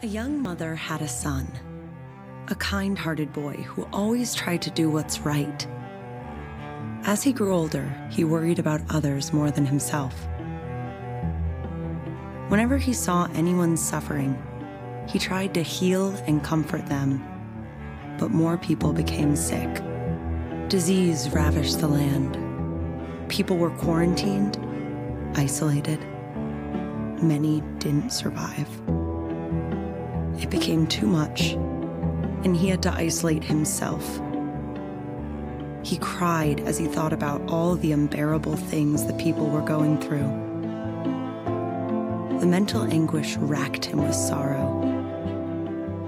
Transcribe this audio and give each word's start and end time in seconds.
A 0.00 0.06
young 0.06 0.40
mother 0.40 0.76
had 0.76 1.02
a 1.02 1.08
son, 1.08 1.48
a 2.46 2.54
kind 2.54 2.96
hearted 2.96 3.32
boy 3.32 3.54
who 3.54 3.82
always 3.92 4.32
tried 4.32 4.62
to 4.62 4.70
do 4.70 4.88
what's 4.88 5.18
right. 5.18 5.66
As 7.02 7.24
he 7.24 7.32
grew 7.32 7.52
older, 7.52 7.92
he 8.08 8.22
worried 8.22 8.60
about 8.60 8.80
others 8.90 9.32
more 9.32 9.50
than 9.50 9.66
himself. 9.66 10.14
Whenever 12.46 12.78
he 12.78 12.92
saw 12.92 13.26
anyone 13.34 13.76
suffering, 13.76 14.40
he 15.08 15.18
tried 15.18 15.52
to 15.54 15.62
heal 15.62 16.10
and 16.28 16.44
comfort 16.44 16.86
them, 16.86 17.20
but 18.20 18.30
more 18.30 18.56
people 18.56 18.92
became 18.92 19.34
sick. 19.34 19.82
Disease 20.68 21.28
ravished 21.30 21.80
the 21.80 21.88
land. 21.88 22.38
People 23.28 23.56
were 23.56 23.70
quarantined, 23.70 24.60
isolated. 25.36 25.98
Many 27.20 27.62
didn't 27.80 28.10
survive. 28.10 28.68
Became 30.50 30.86
too 30.86 31.06
much, 31.06 31.52
and 32.44 32.56
he 32.56 32.68
had 32.68 32.82
to 32.84 32.92
isolate 32.92 33.44
himself. 33.44 34.20
He 35.82 35.98
cried 35.98 36.60
as 36.60 36.78
he 36.78 36.86
thought 36.86 37.12
about 37.12 37.42
all 37.48 37.76
the 37.76 37.92
unbearable 37.92 38.56
things 38.56 39.06
the 39.06 39.12
people 39.14 39.48
were 39.48 39.62
going 39.62 40.00
through. 40.00 40.46
The 42.40 42.46
mental 42.46 42.82
anguish 42.82 43.36
racked 43.36 43.84
him 43.84 44.02
with 44.02 44.14
sorrow, 44.14 44.80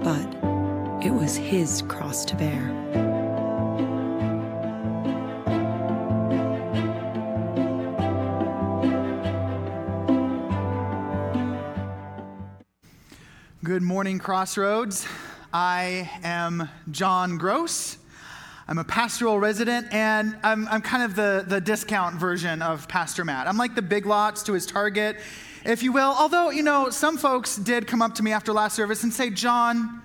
but 0.03 1.05
it 1.05 1.11
was 1.11 1.35
his 1.35 1.81
cross 1.83 2.25
to 2.25 2.35
bear. 2.35 3.10
Good 13.63 13.83
morning, 13.83 14.17
Crossroads. 14.17 15.05
I 15.53 16.09
am 16.23 16.67
John 16.89 17.37
Gross. 17.37 17.99
I'm 18.67 18.79
a 18.79 18.83
pastoral 18.83 19.39
resident, 19.39 19.85
and 19.93 20.35
I'm, 20.41 20.67
I'm 20.67 20.81
kind 20.81 21.03
of 21.03 21.15
the, 21.15 21.45
the 21.47 21.61
discount 21.61 22.15
version 22.15 22.63
of 22.63 22.87
Pastor 22.87 23.23
Matt. 23.23 23.45
I'm 23.47 23.57
like 23.57 23.75
the 23.75 23.83
big 23.83 24.07
lots 24.07 24.41
to 24.43 24.53
his 24.53 24.65
target, 24.65 25.17
if 25.63 25.83
you 25.83 25.91
will. 25.91 26.11
Although, 26.17 26.49
you 26.49 26.63
know, 26.63 26.89
some 26.89 27.19
folks 27.19 27.55
did 27.55 27.85
come 27.85 28.01
up 28.01 28.15
to 28.15 28.23
me 28.23 28.31
after 28.31 28.51
last 28.51 28.75
service 28.75 29.03
and 29.03 29.13
say, 29.13 29.29
John, 29.29 30.01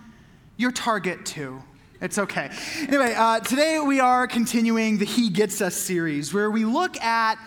you're 0.59 0.71
target 0.71 1.25
too. 1.25 1.63
It's 2.03 2.19
okay. 2.19 2.51
Anyway, 2.81 3.15
uh, 3.17 3.41
today 3.41 3.81
we 3.81 4.01
are 4.01 4.27
continuing 4.27 4.99
the 4.99 5.07
He 5.07 5.31
Gets 5.31 5.63
Us 5.63 5.75
series, 5.75 6.35
where 6.35 6.51
we 6.51 6.67
look 6.67 7.01
at 7.01 7.39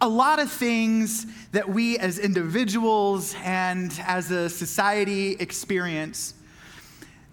a 0.00 0.08
lot 0.08 0.38
of 0.38 0.50
things 0.50 1.26
that 1.52 1.68
we 1.68 1.98
as 1.98 2.18
individuals 2.18 3.34
and 3.42 3.92
as 4.06 4.30
a 4.30 4.48
society 4.48 5.32
experience, 5.40 6.34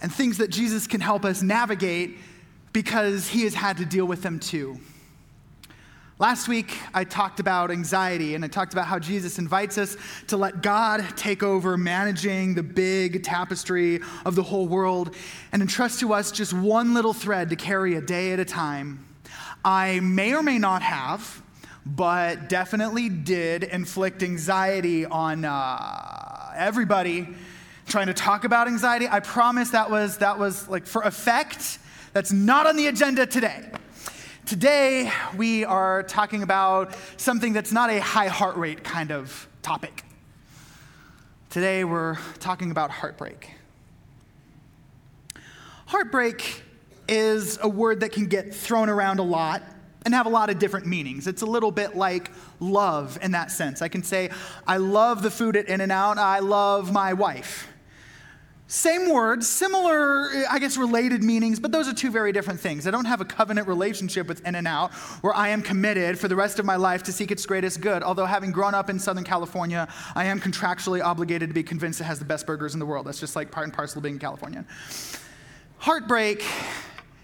and 0.02 0.12
things 0.14 0.38
that 0.38 0.50
Jesus 0.50 0.88
can 0.88 1.02
help 1.02 1.26
us 1.26 1.42
navigate 1.42 2.18
because 2.74 3.28
he 3.28 3.44
has 3.44 3.54
had 3.54 3.78
to 3.78 3.86
deal 3.86 4.06
with 4.06 4.22
them 4.22 4.40
too. 4.40 4.80
Last 6.18 6.48
week, 6.48 6.78
I 6.94 7.04
talked 7.04 7.42
about 7.42 7.72
anxiety 7.72 8.36
and 8.36 8.46
I 8.46 8.48
talked 8.48 8.72
about 8.72 8.86
how 8.86 9.00
Jesus 9.00 9.38
invites 9.38 9.78
us 9.78 9.98
to 10.28 10.38
let 10.38 10.62
God 10.62 11.06
take 11.18 11.44
over 11.44 11.76
managing 11.78 12.56
the 12.56 12.64
big 12.64 13.22
tapestry 13.22 14.00
of 14.26 14.36
the 14.36 14.44
whole 14.44 14.66
world 14.66 15.14
and 15.52 15.62
entrust 15.62 16.00
to 16.00 16.14
us 16.14 16.32
just 16.32 16.54
one 16.54 16.94
little 16.94 17.14
thread 17.14 17.50
to 17.50 17.58
carry 17.58 17.96
a 17.96 18.02
day 18.02 18.32
at 18.32 18.40
a 18.40 18.46
time. 18.46 19.06
I 19.66 20.00
may 20.00 20.34
or 20.34 20.42
may 20.42 20.58
not 20.58 20.82
have, 20.82 21.42
but 21.86 22.50
definitely 22.50 23.10
did 23.10 23.64
inflict 23.64 24.24
anxiety 24.24 25.06
on 25.06 25.46
uh, 25.46 26.54
everybody 26.56 27.28
trying 27.86 28.08
to 28.08 28.14
talk 28.14 28.44
about 28.44 28.68
anxiety. 28.68 29.08
I 29.08 29.20
promise 29.20 29.70
that 29.70 29.92
was 29.92 30.18
that 30.18 30.40
was 30.40 30.68
like 30.68 30.88
for 30.88 31.04
effect. 31.04 31.78
That's 32.14 32.32
not 32.32 32.66
on 32.66 32.76
the 32.76 32.88
agenda 32.88 33.26
today. 33.28 33.70
Today 34.46 35.12
we 35.38 35.64
are 35.64 36.02
talking 36.04 36.42
about 36.42 36.96
something 37.18 37.54
that's 37.54 37.72
not 37.72 37.90
a 37.92 38.00
high 38.00 38.28
heart 38.28 38.58
rate 38.58 38.84
kind 38.84 39.12
of 39.12 39.48
topic. 39.62 40.04
Today 41.52 41.84
we're 41.84 42.18
talking 42.40 42.72
about 42.72 42.90
heartbreak. 42.90 43.52
Heartbreak 45.86 46.64
is 47.08 47.60
a 47.62 47.70
word 47.70 48.00
that 48.00 48.12
can 48.12 48.26
get 48.26 48.56
thrown 48.56 48.90
around 48.90 49.20
a 49.20 49.24
lot 49.24 49.62
and 50.06 50.14
have 50.14 50.28
a 50.28 50.30
lot 50.30 50.50
of 50.50 50.60
different 50.60 50.86
meanings. 50.86 51.28
It's 51.28 51.42
a 51.42 51.46
little 51.46 51.72
bit 51.72 51.98
like 51.98 52.32
love 52.60 53.18
in 53.22 53.32
that 53.32 53.52
sense. 53.52 53.82
I 53.82 53.90
can 53.90 54.04
say, 54.04 54.30
I 54.66 54.78
love 54.78 55.22
the 55.24 55.32
food 55.32 55.58
at 55.58 55.68
In 55.68 55.82
N 55.82 55.92
Out, 55.92 56.18
I 56.18 56.40
love 56.40 56.94
my 56.94 57.14
wife. 57.14 57.68
Same 58.68 59.12
words, 59.12 59.48
similar, 59.48 60.28
I 60.50 60.58
guess, 60.58 60.76
related 60.76 61.24
meanings, 61.24 61.60
but 61.60 61.72
those 61.72 61.88
are 61.88 61.94
two 61.94 62.10
very 62.10 62.32
different 62.32 62.60
things. 62.60 62.88
I 62.88 62.92
don't 62.92 63.06
have 63.06 63.22
a 63.22 63.26
covenant 63.26 63.68
relationship 63.68 64.28
with 64.28 64.44
In 64.44 64.56
N 64.56 64.66
Out 64.66 64.92
where 65.22 65.36
I 65.36 65.50
am 65.50 65.62
committed 65.62 66.18
for 66.18 66.28
the 66.28 66.36
rest 66.36 66.58
of 66.58 66.66
my 66.66 66.76
life 66.76 67.04
to 67.04 67.12
seek 67.12 67.30
its 67.30 67.46
greatest 67.46 67.80
good. 67.80 68.02
Although, 68.02 68.26
having 68.26 68.52
grown 68.52 68.74
up 68.74 68.90
in 68.90 68.98
Southern 68.98 69.24
California, 69.24 69.88
I 70.16 70.26
am 70.26 70.40
contractually 70.40 71.04
obligated 71.04 71.50
to 71.50 71.54
be 71.54 71.62
convinced 71.62 72.02
it 72.02 72.06
has 72.06 72.18
the 72.18 72.26
best 72.26 72.48
burgers 72.48 72.74
in 72.74 72.80
the 72.80 72.88
world. 72.88 73.06
That's 73.06 73.20
just 73.20 73.36
like 73.36 73.52
part 73.52 73.66
and 73.66 73.74
parcel 73.74 74.00
of 74.00 74.04
being 74.04 74.18
Californian. 74.18 74.66
Heartbreak 75.78 76.44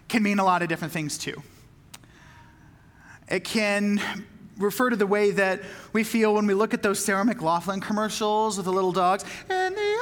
can 0.09 0.22
mean 0.22 0.38
a 0.38 0.46
lot 0.46 0.62
of 0.62 0.69
different 0.69 0.94
things, 0.94 1.18
too. 1.18 1.42
It 3.31 3.46
can 3.46 4.02
refer 4.58 4.90
to 4.90 4.96
the 4.96 5.08
way 5.08 5.31
that 5.31 5.62
we 5.94 6.03
feel 6.03 6.36
when 6.36 6.46
we 6.46 6.53
look 6.53 6.74
at 6.74 6.84
those 6.84 7.00
Sarah 7.00 7.24
McLachlan 7.24 7.81
commercials 7.81 8.58
with 8.58 8.66
the 8.66 8.74
little 8.74 8.92
dogs. 8.92 9.24
In 9.50 9.74
the 9.74 10.02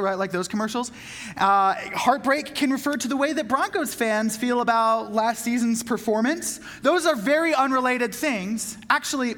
right, 0.00 0.18
like 0.18 0.30
those 0.30 0.48
commercials. 0.48 0.92
Uh, 1.36 1.74
heartbreak 1.94 2.54
can 2.54 2.70
refer 2.70 2.96
to 2.96 3.08
the 3.08 3.16
way 3.16 3.32
that 3.32 3.48
Broncos 3.48 3.94
fans 3.94 4.36
feel 4.36 4.60
about 4.60 5.12
last 5.12 5.42
season's 5.42 5.82
performance. 5.82 6.60
Those 6.82 7.06
are 7.06 7.16
very 7.16 7.54
unrelated 7.54 8.14
things. 8.14 8.78
Actually, 8.90 9.34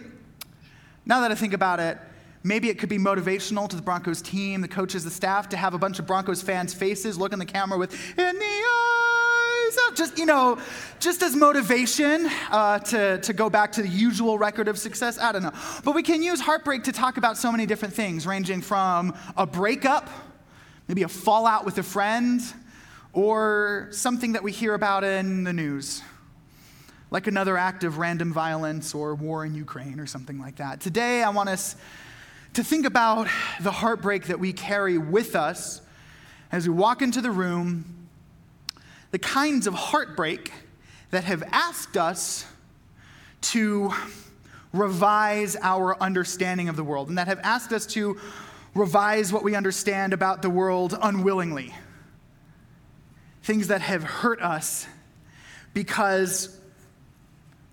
now 1.07 1.21
that 1.21 1.31
I 1.31 1.35
think 1.35 1.55
about 1.55 1.81
it, 1.81 1.99
maybe 2.43 2.69
it 2.69 2.79
could 2.79 2.89
be 2.89 2.99
motivational 2.99 3.69
to 3.69 3.77
the 3.77 3.83
Broncos 3.83 4.21
team, 4.21 4.61
the 4.61 4.69
coaches, 4.69 5.05
the 5.05 5.11
staff 5.11 5.49
to 5.51 5.57
have 5.57 5.75
a 5.75 5.79
bunch 5.79 5.99
of 5.99 6.07
Broncos 6.07 6.43
fans' 6.43 6.75
faces 6.75 7.19
look 7.19 7.33
in 7.33 7.39
the 7.39 7.47
camera 7.47 7.79
with, 7.79 7.93
in 8.19 8.39
the 8.39 8.45
just, 9.97 10.19
you 10.19 10.27
know, 10.27 10.59
just 10.99 11.23
as 11.23 11.35
motivation 11.35 12.29
uh, 12.51 12.79
to, 12.79 13.19
to 13.21 13.33
go 13.33 13.51
back 13.51 13.73
to 13.73 13.83
the 13.83 13.89
usual 13.89 14.39
record 14.39 14.69
of 14.69 14.79
success. 14.79 15.19
I 15.19 15.33
don't 15.33 15.43
know. 15.43 15.53
But 15.85 15.95
we 15.95 16.03
can 16.03 16.23
use 16.23 16.41
heartbreak 16.41 16.85
to 16.85 16.93
talk 16.93 17.17
about 17.17 17.37
so 17.37 17.51
many 17.51 17.67
different 17.67 17.95
things, 17.95 18.27
ranging 18.27 18.61
from 18.61 19.15
a 19.37 19.47
breakup, 19.47 20.09
maybe 20.89 21.03
a 21.03 21.09
fallout 21.09 21.65
with 21.65 21.79
a 21.79 21.83
friend, 21.83 22.41
or 23.13 23.89
something 23.91 24.33
that 24.33 24.43
we 24.43 24.53
hear 24.53 24.75
about 24.75 25.05
in 25.05 25.45
the 25.45 25.53
news, 25.53 26.03
like 27.11 27.27
another 27.27 27.57
act 27.57 27.85
of 27.85 27.99
random 27.99 28.33
violence 28.33 28.95
or 28.95 29.15
war 29.15 29.45
in 29.45 29.55
Ukraine 29.55 29.99
or 29.99 30.07
something 30.07 30.39
like 30.39 30.57
that. 30.57 30.81
Today, 30.81 31.23
I 31.23 31.31
want 31.31 31.49
us 31.49 31.77
to 32.55 32.65
think 32.65 32.87
about 32.87 33.29
the 33.61 33.71
heartbreak 33.71 34.27
that 34.27 34.41
we 34.41 34.53
carry 34.53 34.99
with 34.99 35.37
us 35.37 35.81
as 36.53 36.69
we 36.69 36.75
walk 36.75 37.03
into 37.03 37.21
the 37.21 37.31
room 37.31 38.00
the 39.11 39.19
kinds 39.19 39.67
of 39.67 39.75
heartbreak 39.75 40.53
that 41.11 41.25
have 41.25 41.43
asked 41.51 41.97
us 41.97 42.47
to 43.41 43.93
revise 44.73 45.57
our 45.61 46.01
understanding 46.01 46.69
of 46.69 46.77
the 46.77 46.85
world 46.85 47.09
and 47.09 47.19
that 47.19 47.27
have 47.27 47.41
asked 47.43 47.73
us 47.73 47.87
to 47.87 48.19
revise 48.75 49.33
what 49.33 49.43
we 49.43 49.55
understand 49.55 50.13
about 50.13 50.43
the 50.43 50.51
world 50.51 50.97
unwillingly. 51.03 51.75
Things 53.43 53.69
that 53.69 53.81
have 53.81 54.05
hurt 54.05 54.41
us 54.41 54.87
because 55.75 56.57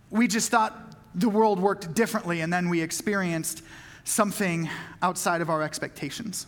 we 0.10 0.28
just 0.28 0.50
thought 0.50 0.96
the 1.14 1.30
world 1.30 1.60
worked 1.60 1.94
differently 1.94 2.42
and 2.42 2.52
then 2.52 2.70
we 2.70 2.82
experienced 2.82 3.62
something 4.04 4.70
outside 5.02 5.42
of 5.42 5.50
our 5.50 5.62
expectations. 5.62 6.48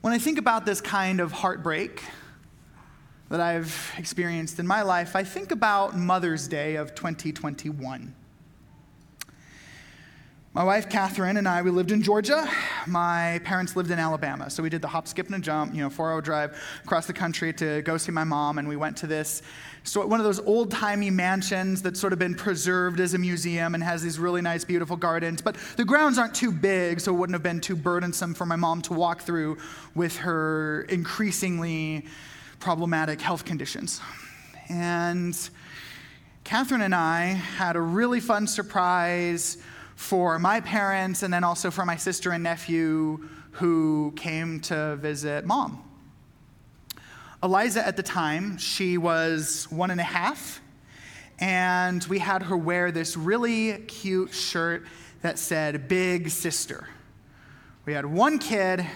When 0.00 0.12
I 0.12 0.18
think 0.18 0.38
about 0.38 0.66
this 0.66 0.80
kind 0.80 1.20
of 1.20 1.30
heartbreak, 1.30 2.02
that 3.32 3.40
I've 3.40 3.94
experienced 3.96 4.58
in 4.58 4.66
my 4.66 4.82
life, 4.82 5.16
I 5.16 5.24
think 5.24 5.52
about 5.52 5.96
Mother's 5.96 6.46
Day 6.46 6.76
of 6.76 6.94
2021. 6.94 8.14
My 10.52 10.62
wife, 10.62 10.90
Catherine, 10.90 11.38
and 11.38 11.48
I, 11.48 11.62
we 11.62 11.70
lived 11.70 11.92
in 11.92 12.02
Georgia. 12.02 12.46
My 12.86 13.40
parents 13.42 13.74
lived 13.74 13.90
in 13.90 13.98
Alabama. 13.98 14.50
So 14.50 14.62
we 14.62 14.68
did 14.68 14.82
the 14.82 14.88
hop, 14.88 15.08
skip, 15.08 15.28
and 15.28 15.36
a 15.36 15.38
jump, 15.38 15.74
you 15.74 15.80
know, 15.80 15.88
four 15.88 16.12
hour 16.12 16.20
drive 16.20 16.62
across 16.84 17.06
the 17.06 17.14
country 17.14 17.54
to 17.54 17.80
go 17.80 17.96
see 17.96 18.12
my 18.12 18.22
mom. 18.22 18.58
And 18.58 18.68
we 18.68 18.76
went 18.76 18.98
to 18.98 19.06
this, 19.06 19.40
so 19.82 20.06
one 20.06 20.20
of 20.20 20.24
those 20.24 20.40
old 20.40 20.70
timey 20.70 21.08
mansions 21.08 21.80
that's 21.80 21.98
sort 21.98 22.12
of 22.12 22.18
been 22.18 22.34
preserved 22.34 23.00
as 23.00 23.14
a 23.14 23.18
museum 23.18 23.74
and 23.74 23.82
has 23.82 24.02
these 24.02 24.18
really 24.18 24.42
nice, 24.42 24.62
beautiful 24.62 24.98
gardens. 24.98 25.40
But 25.40 25.56
the 25.78 25.86
grounds 25.86 26.18
aren't 26.18 26.34
too 26.34 26.52
big, 26.52 27.00
so 27.00 27.14
it 27.14 27.16
wouldn't 27.16 27.34
have 27.34 27.42
been 27.42 27.62
too 27.62 27.76
burdensome 27.76 28.34
for 28.34 28.44
my 28.44 28.56
mom 28.56 28.82
to 28.82 28.92
walk 28.92 29.22
through 29.22 29.56
with 29.94 30.18
her 30.18 30.82
increasingly 30.90 32.04
problematic 32.62 33.20
health 33.20 33.44
conditions. 33.44 34.00
And 34.68 35.36
Catherine 36.44 36.82
and 36.82 36.94
I 36.94 37.24
had 37.24 37.74
a 37.74 37.80
really 37.80 38.20
fun 38.20 38.46
surprise 38.46 39.58
for 39.96 40.38
my 40.38 40.60
parents 40.60 41.24
and 41.24 41.34
then 41.34 41.42
also 41.42 41.72
for 41.72 41.84
my 41.84 41.96
sister 41.96 42.30
and 42.30 42.44
nephew 42.44 43.28
who 43.50 44.12
came 44.14 44.60
to 44.60 44.94
visit 44.94 45.44
mom. 45.44 45.82
Eliza, 47.42 47.84
at 47.84 47.96
the 47.96 48.02
time, 48.04 48.58
she 48.58 48.96
was 48.96 49.66
one 49.68 49.90
and 49.90 50.00
a 50.00 50.04
half, 50.04 50.60
and 51.40 52.04
we 52.04 52.20
had 52.20 52.44
her 52.44 52.56
wear 52.56 52.92
this 52.92 53.16
really 53.16 53.76
cute 53.88 54.32
shirt 54.32 54.86
that 55.22 55.36
said 55.36 55.88
Big 55.88 56.30
Sister. 56.30 56.86
We 57.86 57.92
had 57.92 58.06
one 58.06 58.38
kid, 58.38 58.78
and 58.78 58.88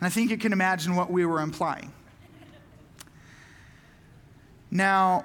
I 0.00 0.08
think 0.08 0.32
you 0.32 0.36
can 0.36 0.52
imagine 0.52 0.96
what 0.96 1.12
we 1.12 1.24
were 1.24 1.40
implying. 1.40 1.92
Now, 4.76 5.24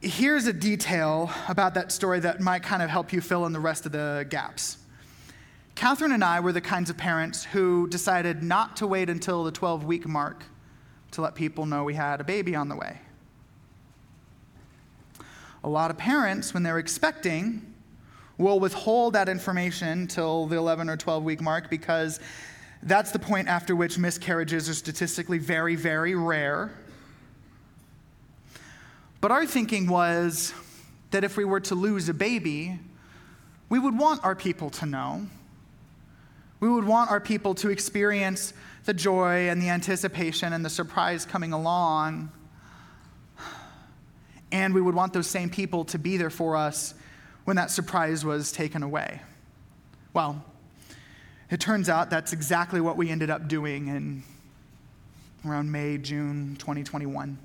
here's 0.00 0.46
a 0.48 0.52
detail 0.52 1.30
about 1.46 1.74
that 1.74 1.92
story 1.92 2.18
that 2.18 2.40
might 2.40 2.64
kind 2.64 2.82
of 2.82 2.90
help 2.90 3.12
you 3.12 3.20
fill 3.20 3.46
in 3.46 3.52
the 3.52 3.60
rest 3.60 3.86
of 3.86 3.92
the 3.92 4.26
gaps. 4.28 4.78
Catherine 5.76 6.10
and 6.10 6.24
I 6.24 6.40
were 6.40 6.50
the 6.50 6.60
kinds 6.60 6.90
of 6.90 6.96
parents 6.96 7.44
who 7.44 7.86
decided 7.86 8.42
not 8.42 8.76
to 8.78 8.88
wait 8.88 9.08
until 9.08 9.44
the 9.44 9.52
12 9.52 9.84
week 9.84 10.04
mark 10.08 10.42
to 11.12 11.20
let 11.20 11.36
people 11.36 11.64
know 11.64 11.84
we 11.84 11.94
had 11.94 12.20
a 12.20 12.24
baby 12.24 12.56
on 12.56 12.68
the 12.68 12.74
way. 12.74 12.98
A 15.62 15.68
lot 15.68 15.92
of 15.92 15.96
parents, 15.96 16.52
when 16.52 16.64
they're 16.64 16.80
expecting, 16.80 17.72
will 18.36 18.58
withhold 18.58 19.12
that 19.12 19.28
information 19.28 20.08
till 20.08 20.46
the 20.46 20.56
11 20.56 20.90
or 20.90 20.96
12 20.96 21.22
week 21.22 21.40
mark 21.40 21.70
because 21.70 22.18
that's 22.82 23.12
the 23.12 23.20
point 23.20 23.46
after 23.46 23.76
which 23.76 23.96
miscarriages 23.96 24.68
are 24.68 24.74
statistically 24.74 25.38
very, 25.38 25.76
very 25.76 26.16
rare. 26.16 26.72
But 29.20 29.30
our 29.30 29.46
thinking 29.46 29.88
was 29.88 30.52
that 31.10 31.24
if 31.24 31.36
we 31.36 31.44
were 31.44 31.60
to 31.60 31.74
lose 31.74 32.08
a 32.08 32.14
baby, 32.14 32.78
we 33.68 33.78
would 33.78 33.98
want 33.98 34.24
our 34.24 34.34
people 34.34 34.70
to 34.70 34.86
know. 34.86 35.26
We 36.60 36.68
would 36.68 36.84
want 36.84 37.10
our 37.10 37.20
people 37.20 37.54
to 37.56 37.70
experience 37.70 38.52
the 38.84 38.94
joy 38.94 39.48
and 39.48 39.60
the 39.60 39.68
anticipation 39.68 40.52
and 40.52 40.64
the 40.64 40.70
surprise 40.70 41.24
coming 41.26 41.52
along. 41.52 42.30
And 44.52 44.74
we 44.74 44.80
would 44.80 44.94
want 44.94 45.12
those 45.12 45.26
same 45.26 45.50
people 45.50 45.84
to 45.86 45.98
be 45.98 46.16
there 46.16 46.30
for 46.30 46.56
us 46.56 46.94
when 47.44 47.56
that 47.56 47.70
surprise 47.70 48.24
was 48.24 48.52
taken 48.52 48.82
away. 48.82 49.20
Well, 50.12 50.44
it 51.50 51.60
turns 51.60 51.88
out 51.88 52.10
that's 52.10 52.32
exactly 52.32 52.80
what 52.80 52.96
we 52.96 53.10
ended 53.10 53.30
up 53.30 53.48
doing 53.48 53.88
in 53.88 54.22
around 55.44 55.70
May, 55.70 55.98
June 55.98 56.56
2021. 56.58 57.38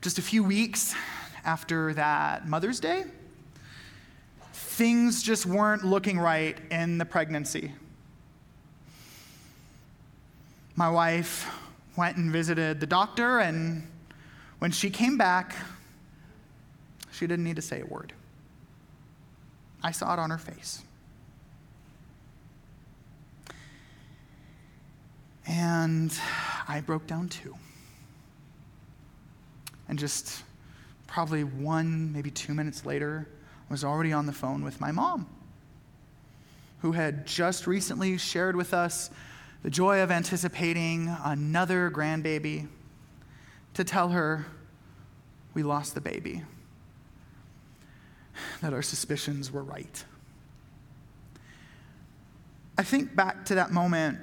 Just 0.00 0.18
a 0.18 0.22
few 0.22 0.42
weeks 0.42 0.94
after 1.44 1.92
that 1.92 2.48
Mother's 2.48 2.80
Day, 2.80 3.04
things 4.54 5.22
just 5.22 5.44
weren't 5.44 5.84
looking 5.84 6.18
right 6.18 6.56
in 6.70 6.96
the 6.96 7.04
pregnancy. 7.04 7.72
My 10.74 10.88
wife 10.88 11.46
went 11.96 12.16
and 12.16 12.32
visited 12.32 12.80
the 12.80 12.86
doctor, 12.86 13.40
and 13.40 13.86
when 14.58 14.70
she 14.70 14.88
came 14.88 15.18
back, 15.18 15.54
she 17.12 17.26
didn't 17.26 17.44
need 17.44 17.56
to 17.56 17.62
say 17.62 17.82
a 17.82 17.86
word. 17.86 18.14
I 19.82 19.90
saw 19.90 20.14
it 20.14 20.18
on 20.18 20.30
her 20.30 20.38
face. 20.38 20.82
And 25.46 26.10
I 26.66 26.80
broke 26.80 27.06
down 27.06 27.28
too. 27.28 27.54
And 29.90 29.98
just 29.98 30.44
probably 31.08 31.42
one, 31.42 32.12
maybe 32.12 32.30
two 32.30 32.54
minutes 32.54 32.86
later, 32.86 33.28
I 33.68 33.72
was 33.72 33.82
already 33.82 34.12
on 34.12 34.24
the 34.24 34.32
phone 34.32 34.62
with 34.62 34.80
my 34.80 34.92
mom, 34.92 35.26
who 36.80 36.92
had 36.92 37.26
just 37.26 37.66
recently 37.66 38.16
shared 38.16 38.54
with 38.54 38.72
us 38.72 39.10
the 39.64 39.68
joy 39.68 40.00
of 40.00 40.12
anticipating 40.12 41.12
another 41.24 41.90
grandbaby, 41.90 42.68
to 43.74 43.82
tell 43.82 44.10
her 44.10 44.46
we 45.54 45.64
lost 45.64 45.94
the 45.94 46.00
baby 46.00 46.44
that 48.60 48.72
our 48.72 48.82
suspicions 48.82 49.50
were 49.50 49.64
right. 49.64 50.04
I 52.78 52.84
think 52.84 53.16
back 53.16 53.44
to 53.46 53.56
that 53.56 53.72
moment, 53.72 54.20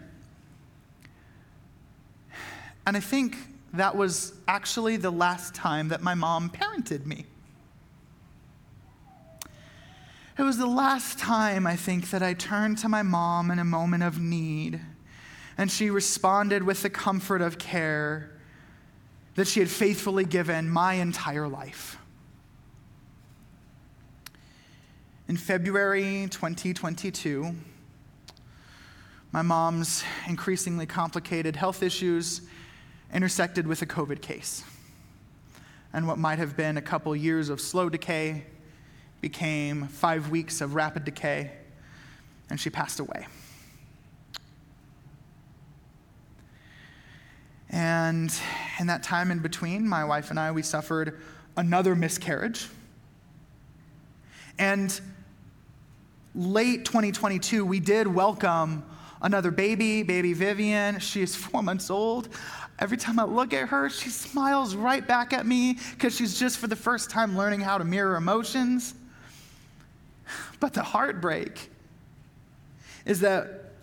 and 2.86 2.96
I 2.96 3.02
think 3.02 3.36
that 3.78 3.96
was 3.96 4.34
actually 4.48 4.98
the 4.98 5.12
last 5.12 5.56
time 5.56 5.88
that 5.90 6.02
my 6.02 6.14
mom 6.14 6.50
parented 6.50 7.06
me. 7.06 7.26
It 10.38 10.44
was 10.44 10.58
the 10.58 10.68
last 10.68 11.18
time, 11.18 11.66
I 11.66 11.76
think, 11.76 12.12
that 12.12 12.22
I 12.22 12.34
turned 12.34 12.78
to 12.80 12.90
my 12.90 13.02
mom 13.02 13.50
in 13.50 13.58
a 13.58 13.66
moment 13.66 14.04
of 14.04 14.20
need, 14.20 14.80
and 15.58 15.72
she 15.72 15.90
responded 15.90 16.62
with 16.62 16.84
the 16.84 16.92
comfort 16.92 17.42
of 17.42 17.58
care 17.58 18.32
that 19.34 19.48
she 19.48 19.60
had 19.60 19.70
faithfully 19.70 20.26
given 20.26 20.70
my 20.70 20.94
entire 20.94 21.48
life. 21.48 21.98
In 25.28 25.38
February 25.38 26.28
2022, 26.30 27.56
my 29.32 29.42
mom's 29.42 30.04
increasingly 30.28 30.86
complicated 30.86 31.56
health 31.56 31.84
issues 31.84 32.42
intersected 33.14 33.68
with 33.68 33.82
a 33.82 33.86
COVID 33.86 34.22
case. 34.22 34.64
And 35.94 36.08
what 36.08 36.18
might 36.18 36.40
have 36.40 36.58
been 36.58 36.78
a 36.78 36.82
couple 36.82 37.16
years 37.16 37.50
of 37.50 37.62
slow 37.62 37.90
decay 37.90 38.44
became 39.22 39.88
five 39.88 40.30
weeks 40.30 40.62
of 40.62 40.76
rapid 40.76 41.06
decay, 41.06 41.52
and 42.50 42.60
she 42.60 42.70
passed 42.70 43.00
away. 43.00 43.28
And 47.70 48.34
in 48.80 48.88
that 48.88 49.04
time 49.04 49.32
in 49.32 49.40
between, 49.40 49.88
my 49.88 50.06
wife 50.06 50.30
and 50.30 50.40
I, 50.40 50.52
we 50.52 50.62
suffered 50.62 51.20
another 51.58 51.96
miscarriage. 51.96 52.68
And 54.58 55.00
late 56.34 56.86
2022, 56.86 57.66
we 57.66 57.80
did 57.80 58.08
welcome 58.08 58.84
another 59.22 59.52
baby, 59.52 60.04
baby 60.04 60.34
Vivian. 60.34 61.00
She 61.00 61.22
is 61.22 61.36
four 61.36 61.62
months 61.62 61.90
old. 61.90 62.30
Every 62.80 62.98
time 62.98 63.20
I 63.20 63.24
look 63.24 63.54
at 63.54 63.70
her, 63.70 63.90
she 63.90 64.10
smiles 64.10 64.76
right 64.76 65.06
back 65.06 65.34
at 65.34 65.46
me 65.46 65.80
because 65.92 66.16
she's 66.16 66.40
just 66.40 66.60
for 66.60 66.68
the 66.68 66.76
first 66.76 67.10
time 67.10 67.36
learning 67.36 67.62
how 67.62 67.78
to 67.78 67.84
mirror 67.84 68.16
emotions. 68.16 68.94
But 70.60 70.74
the 70.74 70.84
heartbreak 70.84 71.70
is 73.06 73.22
that 73.22 73.74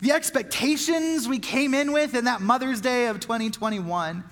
the 0.00 0.12
expectations 0.12 1.28
we 1.28 1.38
came 1.38 1.72
in 1.72 1.92
with 1.92 2.14
in 2.14 2.24
that 2.24 2.40
Mother's 2.40 2.80
Day 2.80 3.06
of 3.06 3.20
2021, 3.20 4.24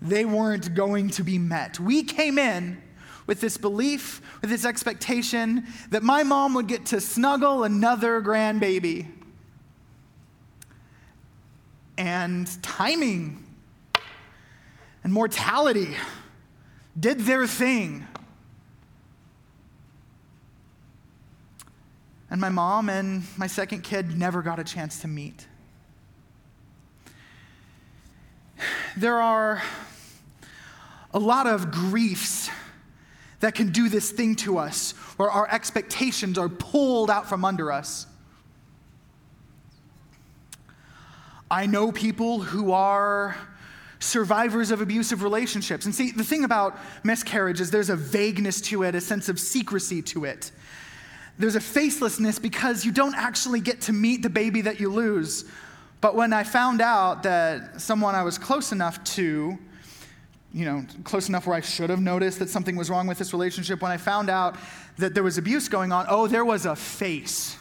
they 0.00 0.24
weren't 0.24 0.74
going 0.74 1.10
to 1.10 1.22
be 1.22 1.38
met. 1.38 1.78
We 1.78 2.02
came 2.02 2.38
in 2.38 2.82
with 3.26 3.40
this 3.40 3.58
belief, 3.58 4.22
with 4.40 4.50
this 4.50 4.64
expectation 4.64 5.66
that 5.90 6.02
my 6.02 6.22
mom 6.22 6.54
would 6.54 6.66
get 6.66 6.86
to 6.86 7.00
snuggle 7.00 7.64
another 7.64 8.22
grandbaby. 8.22 9.06
And 11.98 12.62
timing 12.62 13.44
and 15.02 15.12
mortality 15.12 15.96
did 16.98 17.20
their 17.20 17.44
thing. 17.46 18.06
And 22.30 22.40
my 22.40 22.50
mom 22.50 22.88
and 22.88 23.24
my 23.36 23.48
second 23.48 23.82
kid 23.82 24.16
never 24.16 24.42
got 24.42 24.60
a 24.60 24.64
chance 24.64 25.00
to 25.00 25.08
meet. 25.08 25.48
There 28.96 29.20
are 29.20 29.60
a 31.12 31.18
lot 31.18 31.48
of 31.48 31.72
griefs 31.72 32.48
that 33.40 33.56
can 33.56 33.72
do 33.72 33.88
this 33.88 34.12
thing 34.12 34.36
to 34.36 34.58
us, 34.58 34.92
where 35.16 35.30
our 35.30 35.50
expectations 35.50 36.38
are 36.38 36.48
pulled 36.48 37.10
out 37.10 37.28
from 37.28 37.44
under 37.44 37.72
us. 37.72 38.06
I 41.50 41.66
know 41.66 41.92
people 41.92 42.40
who 42.40 42.72
are 42.72 43.36
survivors 44.00 44.70
of 44.70 44.80
abusive 44.80 45.22
relationships. 45.22 45.84
And 45.84 45.94
see, 45.94 46.12
the 46.12 46.24
thing 46.24 46.44
about 46.44 46.78
miscarriage 47.02 47.60
is 47.60 47.70
there's 47.70 47.90
a 47.90 47.96
vagueness 47.96 48.60
to 48.62 48.84
it, 48.84 48.94
a 48.94 49.00
sense 49.00 49.28
of 49.28 49.40
secrecy 49.40 50.02
to 50.02 50.24
it. 50.24 50.52
There's 51.38 51.56
a 51.56 51.60
facelessness 51.60 52.40
because 52.40 52.84
you 52.84 52.92
don't 52.92 53.14
actually 53.14 53.60
get 53.60 53.80
to 53.82 53.92
meet 53.92 54.22
the 54.22 54.30
baby 54.30 54.60
that 54.62 54.80
you 54.80 54.90
lose. 54.90 55.44
But 56.00 56.14
when 56.14 56.32
I 56.32 56.44
found 56.44 56.80
out 56.80 57.22
that 57.24 57.80
someone 57.80 58.14
I 58.14 58.22
was 58.22 58.38
close 58.38 58.72
enough 58.72 59.02
to 59.14 59.58
you 60.50 60.64
know, 60.64 60.84
close 61.04 61.28
enough 61.28 61.46
where 61.46 61.56
I 61.56 61.60
should 61.60 61.90
have 61.90 62.00
noticed 62.00 62.38
that 62.38 62.48
something 62.48 62.74
was 62.74 62.88
wrong 62.88 63.06
with 63.06 63.18
this 63.18 63.34
relationship. 63.34 63.82
When 63.82 63.92
I 63.92 63.98
found 63.98 64.30
out 64.30 64.56
that 64.96 65.12
there 65.12 65.22
was 65.22 65.36
abuse 65.36 65.68
going 65.68 65.92
on, 65.92 66.06
oh, 66.08 66.26
there 66.26 66.44
was 66.44 66.64
a 66.64 66.74
face. 66.74 67.56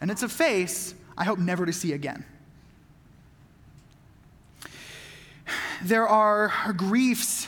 And 0.00 0.10
it's 0.10 0.22
a 0.22 0.28
face 0.28 0.94
I 1.20 1.24
hope 1.24 1.38
never 1.38 1.66
to 1.66 1.72
see 1.72 1.92
again. 1.92 2.24
There 5.82 6.08
are 6.08 6.72
griefs 6.72 7.46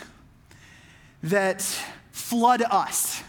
that 1.22 1.62
flood 2.12 2.62
us 2.62 3.22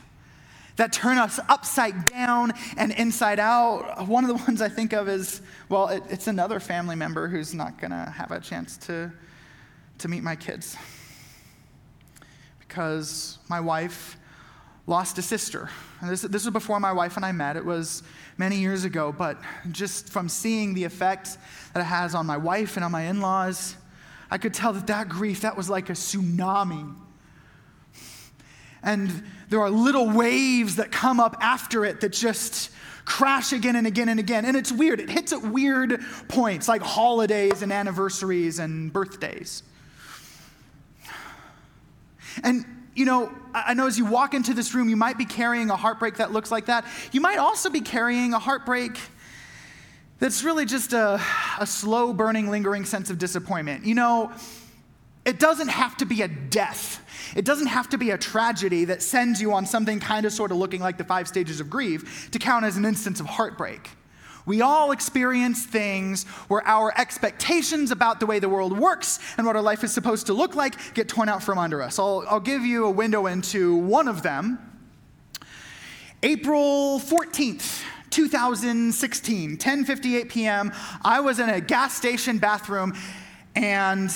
that 0.76 0.92
turn 0.92 1.18
us 1.18 1.40
upside 1.50 2.06
down 2.06 2.52
and 2.78 2.92
inside 2.92 3.40
out. 3.40 4.08
One 4.08 4.26
of 4.26 4.28
the 4.28 4.44
ones 4.44 4.62
I 4.62 4.70
think 4.70 4.92
of 4.92 5.08
is, 5.08 5.42
well, 5.70 5.88
it, 5.88 6.04
it's 6.10 6.28
another 6.28 6.60
family 6.60 6.96
member 6.96 7.28
who's 7.28 7.54
not 7.54 7.80
going 7.80 7.92
to 7.92 8.12
have 8.18 8.32
a 8.32 8.40
chance 8.40 8.76
to, 8.78 9.12
to 10.00 10.08
meet 10.08 10.24
my 10.24 10.36
kids. 10.36 10.76
Because 12.60 13.38
my 13.50 13.60
wife 13.60 14.18
lost 14.86 15.18
a 15.18 15.22
sister. 15.22 15.70
And 16.02 16.10
this, 16.10 16.22
this 16.24 16.46
was 16.46 16.52
before 16.52 16.80
my 16.80 16.92
wife 16.92 17.16
and 17.16 17.25
I 17.25 17.32
met. 17.32 17.56
It 17.56 17.66
was 17.66 18.04
many 18.38 18.58
years 18.58 18.84
ago, 18.84 19.13
but 19.18 19.38
just 19.72 20.10
from 20.10 20.28
seeing 20.28 20.74
the 20.74 20.84
effect 20.84 21.38
that 21.74 21.80
it 21.80 21.86
has 21.86 22.16
on 22.16 22.25
my 22.25 22.38
wife 22.38 22.75
and 22.75 22.84
on 22.84 22.92
my 22.92 23.04
in 23.04 23.22
laws, 23.22 23.75
I 24.30 24.38
could 24.38 24.54
tell 24.54 24.74
that 24.74 24.88
that 24.88 25.10
grief, 25.10 25.42
that 25.42 25.56
was 25.56 25.70
like 25.70 25.90
a 25.90 25.94
tsunami. 25.94 26.96
And 28.82 29.24
there 29.50 29.62
are 29.62 29.70
little 29.70 30.10
waves 30.10 30.75
that 30.75 30.92
come 30.92 31.20
up 31.20 31.38
after 31.40 31.86
it 31.86 32.02
that 32.02 32.12
just 32.12 32.70
crash 33.06 33.54
again 33.54 33.75
and 33.75 33.88
again 33.88 34.10
and 34.10 34.20
again. 34.20 34.44
And 34.44 34.58
it's 34.58 34.72
weird. 34.72 35.00
It 35.00 35.10
hits 35.10 35.32
at 35.32 35.42
weird 35.42 36.02
points, 36.28 36.68
like 36.68 36.82
holidays 36.82 37.62
and 37.62 37.72
anniversaries 37.72 38.60
and 38.60 38.92
birthdays. 38.92 39.63
And 42.44 42.66
you 42.96 43.06
know, 43.06 43.32
I 43.54 43.74
know 43.74 43.88
as 43.88 43.98
you 43.98 44.06
walk 44.06 44.34
into 44.34 44.54
this 44.54 44.74
room, 44.74 44.90
you 44.90 44.96
might 44.96 45.18
be 45.18 45.26
carrying 45.26 45.70
a 45.70 45.76
heartbreak 45.76 46.18
that 46.18 46.32
looks 46.32 46.52
like 46.52 46.66
that. 46.68 46.86
You 47.12 47.22
might 47.22 47.38
also 47.38 47.70
be 47.70 47.82
carrying 47.82 48.34
a 48.34 48.40
heartbreak 48.40 49.00
that's 50.20 50.44
really 50.44 50.66
just 50.66 50.94
a, 50.94 51.22
a 51.60 51.66
slow 51.66 52.14
burning, 52.14 52.50
lingering 52.50 52.86
sense 52.86 53.10
of 53.10 53.18
disappointment. 53.18 53.86
You 53.86 53.96
know, 53.96 54.32
it 55.26 55.40
doesn't 55.40 55.70
have 55.70 55.98
to 55.98 56.06
be 56.06 56.22
a 56.22 56.28
death. 56.28 57.04
It 57.36 57.46
doesn't 57.46 57.68
have 57.68 57.90
to 57.90 57.98
be 57.98 58.12
a 58.12 58.18
tragedy 58.18 58.86
that 58.86 59.02
sends 59.02 59.42
you 59.42 59.54
on 59.54 59.66
something 59.66 60.00
kind 60.00 60.26
of 60.26 60.34
sort 60.34 60.52
of 60.52 60.58
looking 60.58 60.82
like 60.82 60.98
the 60.98 61.04
five 61.04 61.28
stages 61.28 61.60
of 61.60 61.70
grief 61.70 62.30
to 62.32 62.40
count 62.40 62.66
as 62.66 62.78
an 62.78 62.86
instance 62.86 63.20
of 63.20 63.26
heartbreak. 63.26 63.90
We 64.46 64.62
all 64.62 64.92
experience 64.92 65.66
things 65.66 66.26
where 66.48 66.66
our 66.68 66.94
expectations 66.98 67.92
about 67.92 68.20
the 68.20 68.26
way 68.26 68.40
the 68.40 68.50
world 68.50 68.78
works 68.78 69.20
and 69.38 69.48
what 69.48 69.56
our 69.56 69.62
life 69.62 69.84
is 69.84 69.94
supposed 69.94 70.28
to 70.28 70.34
look 70.34 70.56
like 70.56 70.94
get 70.94 71.08
torn 71.08 71.30
out 71.30 71.42
from 71.42 71.58
under 71.58 71.82
us. 71.82 71.98
I'll, 71.98 72.26
I'll 72.28 72.40
give 72.40 72.64
you 72.64 72.86
a 72.86 72.92
window 72.92 73.28
into 73.28 73.76
one 73.76 74.08
of 74.08 74.22
them. 74.22 74.60
April 76.22 77.00
14th, 77.00 77.84
2016, 78.10 79.58
10:58 79.58 80.30
p.m. 80.30 80.72
I 81.04 81.20
was 81.20 81.40
in 81.40 81.50
a 81.50 81.60
gas 81.60 81.94
station 81.94 82.38
bathroom 82.38 82.94
and 83.56 84.10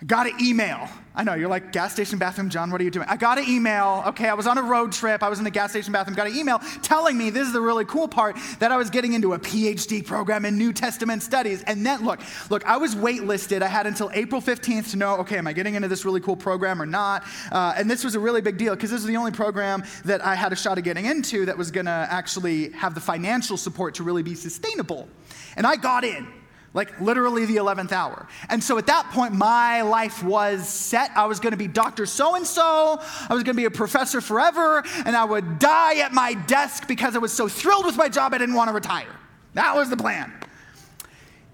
I 0.00 0.04
got 0.04 0.26
an 0.26 0.34
email 0.40 0.88
I 1.14 1.24
know, 1.24 1.34
you're 1.34 1.48
like, 1.48 1.72
gas 1.72 1.92
station 1.92 2.18
bathroom, 2.18 2.48
John, 2.48 2.70
what 2.70 2.80
are 2.80 2.84
you 2.84 2.90
doing? 2.90 3.06
I 3.06 3.18
got 3.18 3.36
an 3.36 3.44
email, 3.46 4.02
okay, 4.06 4.28
I 4.28 4.34
was 4.34 4.46
on 4.46 4.56
a 4.56 4.62
road 4.62 4.92
trip, 4.92 5.22
I 5.22 5.28
was 5.28 5.38
in 5.38 5.44
the 5.44 5.50
gas 5.50 5.70
station 5.70 5.92
bathroom, 5.92 6.16
got 6.16 6.26
an 6.26 6.34
email 6.34 6.58
telling 6.80 7.18
me, 7.18 7.28
this 7.28 7.46
is 7.46 7.52
the 7.52 7.60
really 7.60 7.84
cool 7.84 8.08
part, 8.08 8.36
that 8.60 8.72
I 8.72 8.78
was 8.78 8.88
getting 8.88 9.12
into 9.12 9.34
a 9.34 9.38
PhD 9.38 10.04
program 10.06 10.46
in 10.46 10.56
New 10.56 10.72
Testament 10.72 11.22
studies. 11.22 11.62
And 11.64 11.84
then, 11.84 12.02
look, 12.02 12.20
look, 12.48 12.64
I 12.64 12.78
was 12.78 12.94
waitlisted. 12.94 13.60
I 13.60 13.66
had 13.66 13.86
until 13.86 14.10
April 14.14 14.40
15th 14.40 14.92
to 14.92 14.96
know, 14.96 15.16
okay, 15.16 15.36
am 15.36 15.46
I 15.46 15.52
getting 15.52 15.74
into 15.74 15.88
this 15.88 16.06
really 16.06 16.20
cool 16.20 16.36
program 16.36 16.80
or 16.80 16.86
not? 16.86 17.24
Uh, 17.50 17.74
and 17.76 17.90
this 17.90 18.04
was 18.04 18.14
a 18.14 18.20
really 18.20 18.40
big 18.40 18.56
deal 18.56 18.74
because 18.74 18.90
this 18.90 19.00
was 19.00 19.06
the 19.06 19.16
only 19.16 19.32
program 19.32 19.84
that 20.06 20.24
I 20.24 20.34
had 20.34 20.52
a 20.52 20.56
shot 20.56 20.78
at 20.78 20.84
getting 20.84 21.04
into 21.04 21.44
that 21.44 21.58
was 21.58 21.70
gonna 21.70 22.06
actually 22.10 22.70
have 22.70 22.94
the 22.94 23.00
financial 23.00 23.58
support 23.58 23.96
to 23.96 24.02
really 24.02 24.22
be 24.22 24.34
sustainable. 24.34 25.08
And 25.56 25.66
I 25.66 25.76
got 25.76 26.04
in 26.04 26.26
like 26.74 27.00
literally 27.00 27.44
the 27.44 27.56
11th 27.56 27.92
hour. 27.92 28.26
And 28.48 28.62
so 28.62 28.78
at 28.78 28.86
that 28.86 29.10
point, 29.10 29.34
my 29.34 29.82
life 29.82 30.22
was 30.22 30.68
set. 30.68 31.10
I 31.14 31.26
was 31.26 31.38
going 31.38 31.50
to 31.50 31.58
be 31.58 31.68
Dr. 31.68 32.06
So 32.06 32.34
and 32.34 32.46
so. 32.46 32.98
I 33.28 33.34
was 33.34 33.42
going 33.42 33.54
to 33.54 33.60
be 33.60 33.66
a 33.66 33.70
professor 33.70 34.20
forever, 34.20 34.82
and 35.04 35.14
I 35.14 35.24
would 35.24 35.58
die 35.58 35.98
at 35.98 36.12
my 36.12 36.34
desk 36.34 36.88
because 36.88 37.14
I 37.14 37.18
was 37.18 37.32
so 37.32 37.48
thrilled 37.48 37.84
with 37.84 37.96
my 37.96 38.08
job 38.08 38.32
I 38.32 38.38
didn't 38.38 38.54
want 38.54 38.68
to 38.68 38.74
retire. 38.74 39.14
That 39.54 39.76
was 39.76 39.90
the 39.90 39.96
plan. 39.96 40.32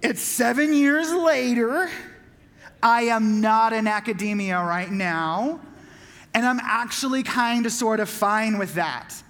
It's 0.02 0.22
seven 0.22 0.72
years 0.72 1.12
later. 1.12 1.90
I 2.80 3.02
am 3.02 3.40
not 3.40 3.72
in 3.72 3.88
academia 3.88 4.62
right 4.62 4.90
now, 4.90 5.60
and 6.32 6.46
I'm 6.46 6.60
actually 6.60 7.24
kind 7.24 7.66
of 7.66 7.72
sort 7.72 7.98
of 7.98 8.08
fine 8.08 8.58
with 8.58 8.74
that. 8.74 9.20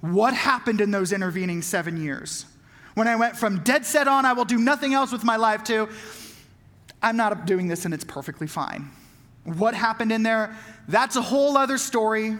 What 0.00 0.32
happened 0.32 0.80
in 0.80 0.90
those 0.90 1.12
intervening 1.12 1.60
seven 1.60 2.02
years? 2.02 2.46
When 2.98 3.08
I 3.08 3.16
went 3.16 3.36
from 3.36 3.60
dead 3.60 3.86
set 3.86 4.08
on, 4.08 4.26
I 4.26 4.32
will 4.32 4.44
do 4.44 4.58
nothing 4.58 4.92
else 4.92 5.12
with 5.12 5.24
my 5.24 5.36
life, 5.36 5.62
to 5.64 5.88
I'm 7.00 7.16
not 7.16 7.46
doing 7.46 7.68
this 7.68 7.84
and 7.84 7.94
it's 7.94 8.04
perfectly 8.04 8.48
fine. 8.48 8.90
What 9.44 9.74
happened 9.74 10.10
in 10.10 10.24
there? 10.24 10.56
That's 10.88 11.16
a 11.16 11.22
whole 11.22 11.56
other 11.56 11.78
story. 11.78 12.36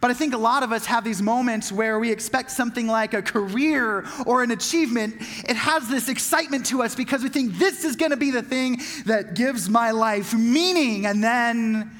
But 0.00 0.10
I 0.10 0.14
think 0.14 0.34
a 0.34 0.38
lot 0.38 0.62
of 0.62 0.72
us 0.72 0.86
have 0.86 1.04
these 1.04 1.20
moments 1.20 1.70
where 1.70 1.98
we 1.98 2.10
expect 2.10 2.50
something 2.50 2.86
like 2.86 3.12
a 3.14 3.22
career 3.22 4.06
or 4.24 4.42
an 4.42 4.50
achievement. 4.50 5.16
It 5.48 5.56
has 5.56 5.88
this 5.88 6.08
excitement 6.08 6.66
to 6.66 6.82
us 6.82 6.94
because 6.94 7.22
we 7.22 7.28
think 7.28 7.58
this 7.58 7.84
is 7.84 7.96
going 7.96 8.10
to 8.10 8.16
be 8.16 8.30
the 8.30 8.42
thing 8.42 8.80
that 9.06 9.34
gives 9.34 9.68
my 9.68 9.90
life 9.90 10.34
meaning. 10.34 11.06
And 11.06 11.22
then 11.22 11.90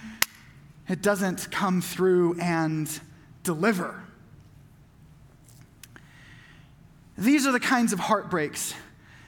it 0.88 1.02
doesn't 1.02 1.50
come 1.50 1.80
through 1.80 2.38
and 2.40 2.88
deliver. 3.42 4.05
These 7.18 7.46
are 7.46 7.52
the 7.52 7.60
kinds 7.60 7.92
of 7.92 7.98
heartbreaks 7.98 8.74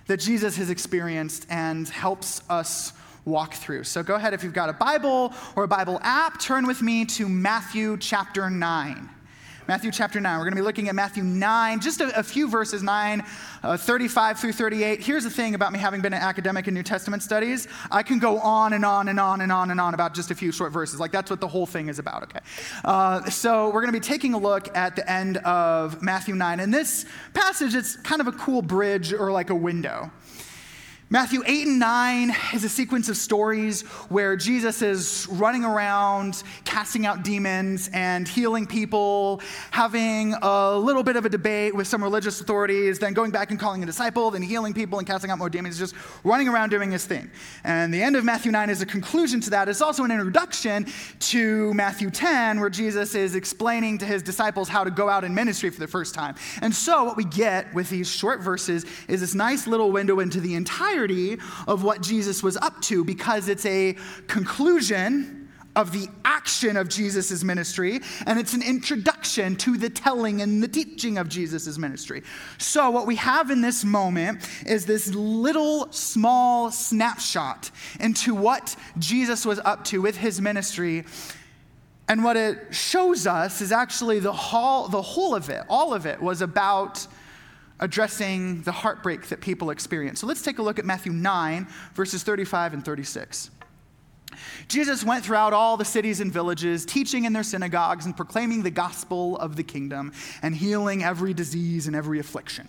that 0.06 0.20
Jesus 0.20 0.56
has 0.56 0.68
experienced 0.68 1.46
and 1.48 1.88
helps 1.88 2.42
us 2.50 2.92
walk 3.24 3.54
through. 3.54 3.84
So 3.84 4.02
go 4.02 4.14
ahead, 4.14 4.34
if 4.34 4.42
you've 4.42 4.52
got 4.52 4.68
a 4.68 4.74
Bible 4.74 5.32
or 5.56 5.64
a 5.64 5.68
Bible 5.68 5.98
app, 6.02 6.40
turn 6.40 6.66
with 6.66 6.82
me 6.82 7.04
to 7.06 7.28
Matthew 7.28 7.96
chapter 7.98 8.50
9. 8.50 9.08
Matthew 9.68 9.90
chapter 9.90 10.18
9. 10.18 10.38
We're 10.38 10.44
going 10.44 10.54
to 10.54 10.62
be 10.62 10.64
looking 10.64 10.88
at 10.88 10.94
Matthew 10.94 11.22
9, 11.22 11.80
just 11.80 12.00
a, 12.00 12.18
a 12.18 12.22
few 12.22 12.48
verses, 12.48 12.82
9, 12.82 13.22
uh, 13.62 13.76
35 13.76 14.40
through 14.40 14.52
38. 14.54 15.02
Here's 15.02 15.24
the 15.24 15.30
thing 15.30 15.54
about 15.54 15.74
me 15.74 15.78
having 15.78 16.00
been 16.00 16.14
an 16.14 16.22
academic 16.22 16.68
in 16.68 16.72
New 16.72 16.82
Testament 16.82 17.22
studies 17.22 17.68
I 17.90 18.02
can 18.02 18.18
go 18.18 18.38
on 18.38 18.72
and 18.72 18.82
on 18.82 19.08
and 19.08 19.20
on 19.20 19.42
and 19.42 19.52
on 19.52 19.70
and 19.70 19.78
on 19.78 19.92
about 19.92 20.14
just 20.14 20.30
a 20.30 20.34
few 20.34 20.52
short 20.52 20.72
verses. 20.72 20.98
Like, 20.98 21.12
that's 21.12 21.28
what 21.30 21.42
the 21.42 21.48
whole 21.48 21.66
thing 21.66 21.90
is 21.90 21.98
about, 21.98 22.22
okay? 22.22 22.38
Uh, 22.82 23.28
so, 23.28 23.66
we're 23.66 23.82
going 23.82 23.92
to 23.92 24.00
be 24.00 24.00
taking 24.00 24.32
a 24.32 24.38
look 24.38 24.74
at 24.74 24.96
the 24.96 25.06
end 25.10 25.36
of 25.36 26.00
Matthew 26.00 26.34
9. 26.34 26.60
And 26.60 26.72
this 26.72 27.04
passage, 27.34 27.74
it's 27.74 27.94
kind 27.96 28.22
of 28.22 28.26
a 28.26 28.32
cool 28.32 28.62
bridge 28.62 29.12
or 29.12 29.30
like 29.30 29.50
a 29.50 29.54
window. 29.54 30.10
Matthew 31.10 31.42
8 31.46 31.66
and 31.66 31.78
9 31.78 32.36
is 32.52 32.64
a 32.64 32.68
sequence 32.68 33.08
of 33.08 33.16
stories 33.16 33.80
where 34.10 34.36
Jesus 34.36 34.82
is 34.82 35.26
running 35.30 35.64
around, 35.64 36.42
casting 36.64 37.06
out 37.06 37.24
demons 37.24 37.88
and 37.94 38.28
healing 38.28 38.66
people, 38.66 39.40
having 39.70 40.34
a 40.42 40.76
little 40.76 41.02
bit 41.02 41.16
of 41.16 41.24
a 41.24 41.30
debate 41.30 41.74
with 41.74 41.86
some 41.86 42.02
religious 42.02 42.42
authorities, 42.42 42.98
then 42.98 43.14
going 43.14 43.30
back 43.30 43.50
and 43.50 43.58
calling 43.58 43.82
a 43.82 43.86
disciple, 43.86 44.30
then 44.30 44.42
healing 44.42 44.74
people 44.74 44.98
and 44.98 45.08
casting 45.08 45.30
out 45.30 45.38
more 45.38 45.48
demons, 45.48 45.78
just 45.78 45.94
running 46.24 46.46
around 46.46 46.68
doing 46.68 46.90
his 46.90 47.06
thing. 47.06 47.30
And 47.64 47.92
the 47.92 48.02
end 48.02 48.14
of 48.14 48.22
Matthew 48.22 48.52
9 48.52 48.68
is 48.68 48.82
a 48.82 48.86
conclusion 48.86 49.40
to 49.40 49.50
that. 49.50 49.66
It's 49.70 49.80
also 49.80 50.04
an 50.04 50.10
introduction 50.10 50.88
to 51.20 51.72
Matthew 51.72 52.10
10, 52.10 52.60
where 52.60 52.68
Jesus 52.68 53.14
is 53.14 53.34
explaining 53.34 53.96
to 53.96 54.04
his 54.04 54.22
disciples 54.22 54.68
how 54.68 54.84
to 54.84 54.90
go 54.90 55.08
out 55.08 55.24
in 55.24 55.34
ministry 55.34 55.70
for 55.70 55.80
the 55.80 55.88
first 55.88 56.14
time. 56.14 56.34
And 56.60 56.74
so, 56.74 57.04
what 57.04 57.16
we 57.16 57.24
get 57.24 57.72
with 57.72 57.88
these 57.88 58.10
short 58.10 58.42
verses 58.42 58.84
is 59.08 59.22
this 59.22 59.34
nice 59.34 59.66
little 59.66 59.90
window 59.90 60.20
into 60.20 60.38
the 60.38 60.54
entire 60.54 60.97
entirety 60.98 61.38
of 61.66 61.84
what 61.84 62.02
Jesus 62.02 62.42
was 62.42 62.56
up 62.56 62.80
to 62.82 63.04
because 63.04 63.48
it's 63.48 63.66
a 63.66 63.96
conclusion 64.26 65.48
of 65.76 65.92
the 65.92 66.08
action 66.24 66.76
of 66.76 66.88
Jesus' 66.88 67.44
ministry, 67.44 68.00
and 68.26 68.38
it's 68.38 68.52
an 68.52 68.62
introduction 68.62 69.54
to 69.56 69.76
the 69.76 69.88
telling 69.88 70.42
and 70.42 70.60
the 70.60 70.66
teaching 70.66 71.18
of 71.18 71.28
Jesus' 71.28 71.78
ministry. 71.78 72.22
So, 72.56 72.90
what 72.90 73.06
we 73.06 73.14
have 73.16 73.50
in 73.50 73.60
this 73.60 73.84
moment 73.84 74.48
is 74.66 74.86
this 74.86 75.14
little 75.14 75.92
small 75.92 76.72
snapshot 76.72 77.70
into 78.00 78.34
what 78.34 78.74
Jesus 78.98 79.46
was 79.46 79.60
up 79.60 79.84
to 79.84 80.02
with 80.02 80.16
his 80.16 80.40
ministry. 80.40 81.04
And 82.08 82.24
what 82.24 82.38
it 82.38 82.74
shows 82.74 83.26
us 83.26 83.60
is 83.60 83.70
actually 83.70 84.18
the 84.18 84.32
whole, 84.32 84.88
the 84.88 85.02
whole 85.02 85.34
of 85.34 85.50
it, 85.50 85.62
all 85.68 85.92
of 85.92 86.06
it 86.06 86.20
was 86.20 86.40
about 86.40 87.06
addressing 87.80 88.62
the 88.62 88.72
heartbreak 88.72 89.28
that 89.28 89.40
people 89.40 89.70
experience. 89.70 90.20
So 90.20 90.26
let's 90.26 90.42
take 90.42 90.58
a 90.58 90.62
look 90.62 90.78
at 90.78 90.84
Matthew 90.84 91.12
9, 91.12 91.66
verses 91.94 92.22
35 92.22 92.74
and 92.74 92.84
36. 92.84 93.50
Jesus 94.68 95.04
went 95.04 95.24
throughout 95.24 95.52
all 95.52 95.76
the 95.76 95.84
cities 95.84 96.20
and 96.20 96.32
villages, 96.32 96.84
teaching 96.84 97.24
in 97.24 97.32
their 97.32 97.42
synagogues 97.42 98.04
and 98.04 98.16
proclaiming 98.16 98.62
the 98.62 98.70
gospel 98.70 99.36
of 99.38 99.56
the 99.56 99.62
kingdom 99.62 100.12
and 100.42 100.54
healing 100.54 101.02
every 101.02 101.32
disease 101.32 101.86
and 101.86 101.96
every 101.96 102.18
affliction. 102.18 102.68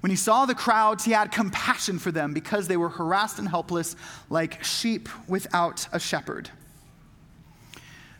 When 0.00 0.10
he 0.10 0.16
saw 0.16 0.46
the 0.46 0.54
crowds, 0.54 1.04
he 1.04 1.12
had 1.12 1.32
compassion 1.32 1.98
for 1.98 2.12
them 2.12 2.32
because 2.32 2.68
they 2.68 2.76
were 2.76 2.90
harassed 2.90 3.38
and 3.38 3.48
helpless 3.48 3.96
like 4.28 4.62
sheep 4.62 5.08
without 5.26 5.88
a 5.92 5.98
shepherd. 5.98 6.50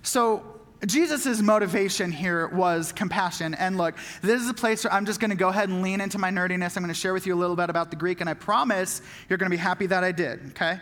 So, 0.02 0.55
Jesus' 0.86 1.40
motivation 1.42 2.12
here 2.12 2.48
was 2.48 2.92
compassion. 2.92 3.54
And 3.54 3.76
look, 3.76 3.96
this 4.22 4.40
is 4.40 4.48
a 4.48 4.54
place 4.54 4.84
where 4.84 4.92
I'm 4.92 5.04
just 5.04 5.20
going 5.20 5.30
to 5.30 5.36
go 5.36 5.48
ahead 5.48 5.68
and 5.68 5.82
lean 5.82 6.00
into 6.00 6.18
my 6.18 6.30
nerdiness. 6.30 6.76
I'm 6.76 6.82
going 6.82 6.94
to 6.94 6.98
share 6.98 7.12
with 7.12 7.26
you 7.26 7.34
a 7.34 7.36
little 7.36 7.56
bit 7.56 7.68
about 7.68 7.90
the 7.90 7.96
Greek, 7.96 8.20
and 8.20 8.30
I 8.30 8.34
promise 8.34 9.02
you're 9.28 9.38
going 9.38 9.50
to 9.50 9.56
be 9.56 9.60
happy 9.60 9.86
that 9.86 10.04
I 10.04 10.12
did, 10.12 10.50
okay? 10.50 10.78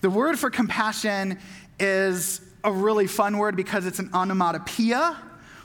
The 0.00 0.10
word 0.10 0.38
for 0.38 0.50
compassion 0.50 1.38
is 1.78 2.40
a 2.62 2.72
really 2.72 3.06
fun 3.06 3.38
word 3.38 3.56
because 3.56 3.86
it's 3.86 3.98
an 3.98 4.10
onomatopoeia, 4.14 5.16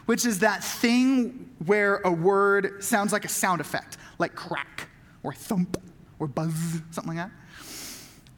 which 0.06 0.26
is 0.26 0.40
that 0.40 0.64
thing 0.64 1.50
where 1.66 1.98
a 1.98 2.12
word 2.12 2.84
sounds 2.84 3.14
like 3.14 3.26
a 3.26 3.30
sound 3.30 3.62
effect, 3.62 3.98
like 4.18 4.36
crack 4.36 4.90
or 5.24 5.34
thump 5.34 5.78
or 6.18 6.28
buzz, 6.28 6.82
something 6.92 7.16
like 7.16 7.28
that. 7.28 7.32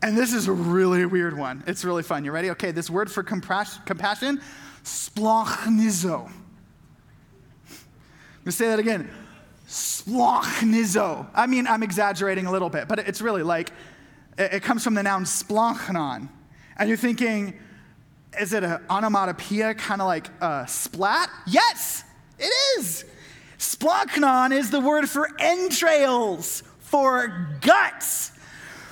And 0.03 0.17
this 0.17 0.33
is 0.33 0.47
a 0.47 0.51
really 0.51 1.05
weird 1.05 1.38
one. 1.38 1.63
It's 1.67 1.85
really 1.85 2.01
fun. 2.03 2.25
You 2.25 2.31
ready? 2.31 2.50
Okay, 2.51 2.71
this 2.71 2.89
word 2.89 3.11
for 3.11 3.21
compassion, 3.21 4.41
splanchnizo. 4.83 6.27
I'm 8.41 8.45
gonna 8.45 8.51
say 8.51 8.67
that 8.67 8.79
again. 8.79 9.09
Splanchnizo. 9.67 11.27
I 11.33 11.47
mean, 11.47 11.67
I'm 11.67 11.83
exaggerating 11.83 12.45
a 12.45 12.51
little 12.51 12.69
bit, 12.69 12.88
but 12.88 13.00
it's 13.00 13.21
really 13.21 13.43
like, 13.43 13.71
it, 14.38 14.63
comes 14.63 14.83
from 14.83 14.95
the 14.95 15.03
noun 15.03 15.23
splanchnon. 15.23 16.27
And 16.77 16.89
you're 16.89 16.97
thinking, 16.97 17.57
is 18.39 18.53
it 18.53 18.63
an 18.63 18.81
onomatopoeia, 18.89 19.75
kind 19.75 20.01
of 20.01 20.07
like 20.07 20.27
a 20.41 20.65
splat? 20.67 21.29
Yes, 21.45 22.03
it 22.39 22.51
is. 22.79 23.05
Splanchnon 23.59 24.51
is 24.51 24.71
the 24.71 24.79
word 24.79 25.07
for 25.07 25.29
entrails, 25.39 26.63
for 26.79 27.57
guts, 27.61 28.31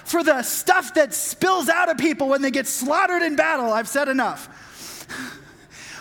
for 0.05 0.24
the 0.24 0.43
stuff 0.43 0.93
that 0.93 1.13
spills 1.13 1.69
out 1.69 1.89
of 1.89 1.98
people 1.98 2.29
when 2.29 2.41
they 2.41 2.51
get 2.51 2.67
slaughtered 2.67 3.24
in 3.24 3.36
battle. 3.36 3.74
I've 3.74 3.88
said 3.88 4.08
enough. 4.08 4.48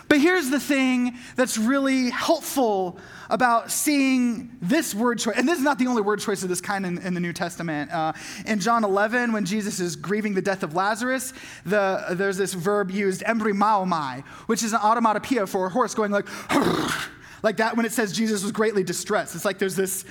But 0.08 0.20
here's 0.20 0.48
the 0.48 0.60
thing 0.60 1.18
that's 1.36 1.58
really 1.58 2.08
helpful 2.10 2.98
about 3.28 3.70
seeing 3.70 4.50
this 4.62 4.94
word 4.94 5.18
choice, 5.18 5.36
and 5.36 5.46
this 5.46 5.58
is 5.58 5.64
not 5.64 5.78
the 5.78 5.86
only 5.86 6.00
word 6.00 6.20
choice 6.20 6.42
of 6.42 6.48
this 6.48 6.62
kind 6.62 6.86
in, 6.86 6.98
in 6.98 7.12
the 7.12 7.20
New 7.20 7.34
Testament. 7.34 7.92
Uh, 7.92 8.14
in 8.46 8.58
John 8.58 8.84
11, 8.84 9.32
when 9.32 9.44
Jesus 9.44 9.80
is 9.80 9.96
grieving 9.96 10.32
the 10.32 10.40
death 10.40 10.62
of 10.62 10.74
Lazarus, 10.74 11.34
the, 11.66 12.06
there's 12.12 12.38
this 12.38 12.54
verb 12.54 12.90
used, 12.90 13.22
embrimaomai, 13.22 14.24
which 14.46 14.62
is 14.62 14.72
an 14.72 14.80
automatopoeia 14.80 15.46
for 15.46 15.66
a 15.66 15.68
horse 15.68 15.94
going 15.94 16.10
like, 16.10 16.26
like 17.42 17.58
that 17.58 17.76
when 17.76 17.84
it 17.84 17.92
says 17.92 18.12
Jesus 18.12 18.42
was 18.42 18.50
greatly 18.50 18.82
distressed. 18.82 19.34
It's 19.34 19.44
like 19.44 19.58
there's 19.58 19.76
this 19.76 20.06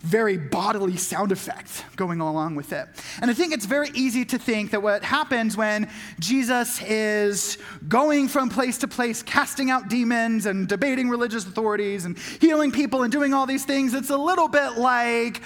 very 0.00 0.36
bodily 0.36 0.96
sound 0.96 1.32
effect 1.32 1.84
going 1.96 2.20
along 2.20 2.54
with 2.54 2.72
it. 2.72 2.88
And 3.20 3.30
I 3.30 3.34
think 3.34 3.52
it's 3.52 3.66
very 3.66 3.90
easy 3.94 4.24
to 4.26 4.38
think 4.38 4.70
that 4.70 4.82
what 4.82 5.02
happens 5.02 5.56
when 5.56 5.90
Jesus 6.20 6.82
is 6.82 7.58
going 7.88 8.28
from 8.28 8.48
place 8.48 8.78
to 8.78 8.88
place, 8.88 9.22
casting 9.22 9.70
out 9.70 9.88
demons 9.88 10.46
and 10.46 10.68
debating 10.68 11.08
religious 11.08 11.44
authorities 11.44 12.04
and 12.04 12.18
healing 12.40 12.70
people 12.70 13.02
and 13.02 13.12
doing 13.12 13.34
all 13.34 13.46
these 13.46 13.64
things, 13.64 13.94
it's 13.94 14.10
a 14.10 14.16
little 14.16 14.48
bit 14.48 14.78
like 14.78 15.42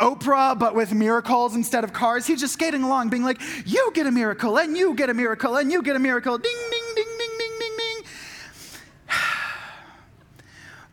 Oprah, 0.00 0.58
but 0.58 0.74
with 0.74 0.92
miracles 0.92 1.54
instead 1.54 1.84
of 1.84 1.92
cars. 1.92 2.26
He's 2.26 2.40
just 2.40 2.54
skating 2.54 2.82
along, 2.82 3.10
being 3.10 3.24
like, 3.24 3.40
You 3.66 3.90
get 3.92 4.06
a 4.06 4.10
miracle, 4.10 4.58
and 4.58 4.76
you 4.76 4.94
get 4.94 5.10
a 5.10 5.14
miracle, 5.14 5.56
and 5.56 5.70
you 5.70 5.82
get 5.82 5.96
a 5.96 5.98
miracle. 5.98 6.38
Ding, 6.38 6.56
ding, 6.70 6.94
ding, 6.94 7.04
ding, 7.18 7.30
ding, 7.38 7.52
ding, 7.58 7.76
ding. 7.76 8.04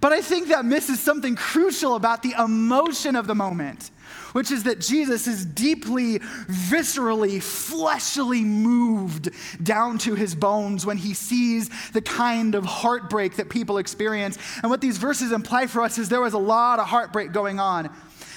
But 0.02 0.14
I 0.14 0.22
think 0.22 0.48
that 0.50 0.64
misses 0.64 1.00
something 1.00 1.36
crucial 1.36 1.96
about 1.96 2.24
the 2.24 2.34
emotion 2.40 3.16
of 3.18 3.28
the 3.28 3.36
moment, 3.36 3.92
which 4.32 4.50
is 4.50 4.64
that 4.64 4.80
Jesus 4.80 5.28
is 5.28 5.46
deeply, 5.46 6.20
viscerally, 6.20 7.42
fleshly 7.42 8.46
moved 8.46 9.30
down 9.62 9.98
to 10.00 10.16
his 10.16 10.36
bones 10.36 10.86
when 10.86 10.96
he 10.96 11.14
sees 11.14 11.70
the 11.92 12.02
kind 12.02 12.56
of 12.56 12.64
heartbreak 12.64 13.36
that 13.36 13.50
people 13.50 13.78
experience. 13.78 14.38
And 14.62 14.72
what 14.72 14.80
these 14.80 14.98
verses 14.98 15.34
imply 15.34 15.68
for 15.68 15.82
us 15.82 15.98
is 15.98 16.08
there 16.08 16.22
was 16.22 16.34
a 16.34 16.40
lot 16.40 16.80
of 16.80 16.88
heartbreak 16.88 17.34
going 17.34 17.60
on. 17.60 17.90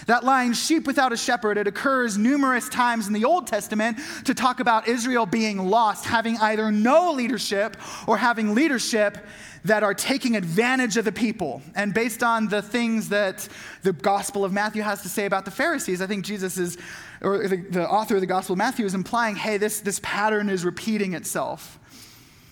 That 0.06 0.24
line, 0.24 0.52
sheep 0.54 0.86
without 0.86 1.12
a 1.12 1.16
shepherd, 1.16 1.58
it 1.58 1.66
occurs 1.66 2.18
numerous 2.18 2.68
times 2.68 3.06
in 3.06 3.12
the 3.12 3.24
Old 3.24 3.46
Testament 3.46 3.98
to 4.24 4.34
talk 4.34 4.60
about 4.60 4.88
Israel 4.88 5.26
being 5.26 5.58
lost, 5.58 6.04
having 6.04 6.36
either 6.38 6.72
no 6.72 7.12
leadership 7.12 7.76
or 8.06 8.16
having 8.16 8.54
leadership 8.54 9.18
that 9.64 9.82
are 9.82 9.94
taking 9.94 10.36
advantage 10.36 10.96
of 10.96 11.04
the 11.04 11.12
people. 11.12 11.62
And 11.74 11.94
based 11.94 12.22
on 12.22 12.48
the 12.48 12.62
things 12.62 13.08
that 13.10 13.48
the 13.82 13.92
Gospel 13.92 14.44
of 14.44 14.52
Matthew 14.52 14.82
has 14.82 15.02
to 15.02 15.08
say 15.08 15.26
about 15.26 15.44
the 15.44 15.52
Pharisees, 15.52 16.02
I 16.02 16.06
think 16.06 16.24
Jesus 16.24 16.58
is, 16.58 16.78
or 17.20 17.46
the, 17.46 17.56
the 17.56 17.88
author 17.88 18.16
of 18.16 18.20
the 18.20 18.26
Gospel 18.26 18.54
of 18.54 18.58
Matthew 18.58 18.84
is 18.84 18.94
implying 18.94 19.36
hey, 19.36 19.58
this, 19.58 19.80
this 19.80 20.00
pattern 20.02 20.48
is 20.48 20.64
repeating 20.64 21.14
itself. 21.14 21.78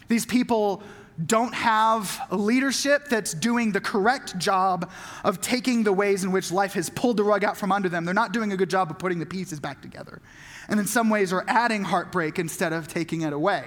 These 0.06 0.26
people 0.26 0.82
don't 1.26 1.54
have 1.54 2.20
a 2.30 2.36
leadership 2.36 3.08
that's 3.08 3.34
doing 3.34 3.72
the 3.72 3.80
correct 3.80 4.38
job 4.38 4.90
of 5.24 5.40
taking 5.40 5.82
the 5.82 5.92
ways 5.92 6.24
in 6.24 6.32
which 6.32 6.50
life 6.50 6.74
has 6.74 6.88
pulled 6.90 7.16
the 7.16 7.24
rug 7.24 7.44
out 7.44 7.56
from 7.56 7.72
under 7.72 7.88
them. 7.88 8.04
They're 8.04 8.14
not 8.14 8.32
doing 8.32 8.52
a 8.52 8.56
good 8.56 8.70
job 8.70 8.90
of 8.90 8.98
putting 8.98 9.18
the 9.18 9.26
pieces 9.26 9.60
back 9.60 9.82
together. 9.82 10.22
And 10.68 10.78
in 10.80 10.86
some 10.86 11.10
ways 11.10 11.32
are 11.32 11.44
adding 11.48 11.84
heartbreak 11.84 12.38
instead 12.38 12.72
of 12.72 12.88
taking 12.88 13.22
it 13.22 13.32
away. 13.32 13.64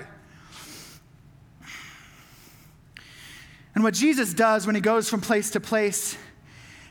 And 3.75 3.83
what 3.83 3.93
Jesus 3.93 4.33
does 4.33 4.65
when 4.65 4.75
he 4.75 4.81
goes 4.81 5.09
from 5.09 5.21
place 5.21 5.51
to 5.51 5.59
place 5.59 6.17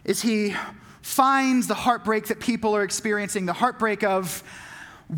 is 0.04 0.20
he 0.22 0.54
finds 1.00 1.66
the 1.66 1.74
heartbreak 1.74 2.26
that 2.26 2.40
people 2.40 2.74
are 2.76 2.82
experiencing, 2.82 3.46
the 3.46 3.52
heartbreak 3.52 4.02
of 4.02 4.42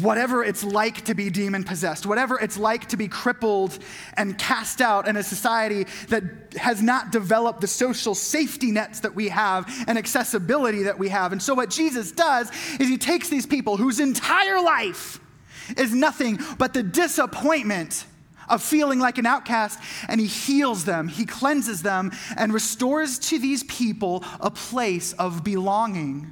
whatever 0.00 0.42
it's 0.42 0.64
like 0.64 1.04
to 1.04 1.14
be 1.14 1.30
demon 1.30 1.62
possessed, 1.62 2.04
whatever 2.04 2.38
it's 2.40 2.58
like 2.58 2.88
to 2.88 2.96
be 2.96 3.06
crippled 3.06 3.78
and 4.16 4.36
cast 4.38 4.80
out 4.80 5.06
in 5.06 5.16
a 5.16 5.22
society 5.22 5.84
that 6.08 6.24
has 6.56 6.82
not 6.82 7.12
developed 7.12 7.60
the 7.60 7.66
social 7.66 8.14
safety 8.14 8.72
nets 8.72 9.00
that 9.00 9.14
we 9.14 9.28
have 9.28 9.72
and 9.86 9.96
accessibility 9.96 10.82
that 10.84 10.98
we 10.98 11.08
have. 11.08 11.32
And 11.32 11.40
so, 11.40 11.54
what 11.54 11.70
Jesus 11.70 12.10
does 12.10 12.50
is 12.80 12.88
he 12.88 12.98
takes 12.98 13.28
these 13.28 13.46
people 13.46 13.76
whose 13.76 14.00
entire 14.00 14.60
life 14.60 15.20
is 15.76 15.94
nothing 15.94 16.38
but 16.58 16.74
the 16.74 16.82
disappointment 16.82 18.04
of 18.48 18.62
feeling 18.62 18.98
like 18.98 19.16
an 19.16 19.24
outcast, 19.24 19.80
and 20.08 20.20
he 20.20 20.26
heals 20.26 20.84
them, 20.84 21.08
he 21.08 21.24
cleanses 21.24 21.82
them, 21.82 22.12
and 22.36 22.52
restores 22.52 23.18
to 23.18 23.38
these 23.38 23.62
people 23.64 24.22
a 24.40 24.50
place 24.50 25.14
of 25.14 25.42
belonging. 25.42 26.30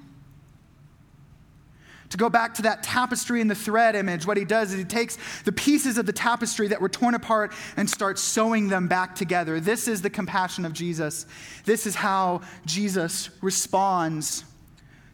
To 2.12 2.18
go 2.18 2.28
back 2.28 2.52
to 2.54 2.62
that 2.62 2.82
tapestry 2.82 3.40
and 3.40 3.50
the 3.50 3.54
thread 3.54 3.96
image, 3.96 4.26
what 4.26 4.36
he 4.36 4.44
does 4.44 4.70
is 4.70 4.78
he 4.78 4.84
takes 4.84 5.16
the 5.44 5.52
pieces 5.52 5.96
of 5.96 6.04
the 6.04 6.12
tapestry 6.12 6.68
that 6.68 6.78
were 6.78 6.90
torn 6.90 7.14
apart 7.14 7.54
and 7.78 7.88
starts 7.88 8.20
sewing 8.20 8.68
them 8.68 8.86
back 8.86 9.14
together. 9.14 9.60
This 9.60 9.88
is 9.88 10.02
the 10.02 10.10
compassion 10.10 10.66
of 10.66 10.74
Jesus. 10.74 11.24
This 11.64 11.86
is 11.86 11.94
how 11.94 12.42
Jesus 12.66 13.30
responds 13.40 14.44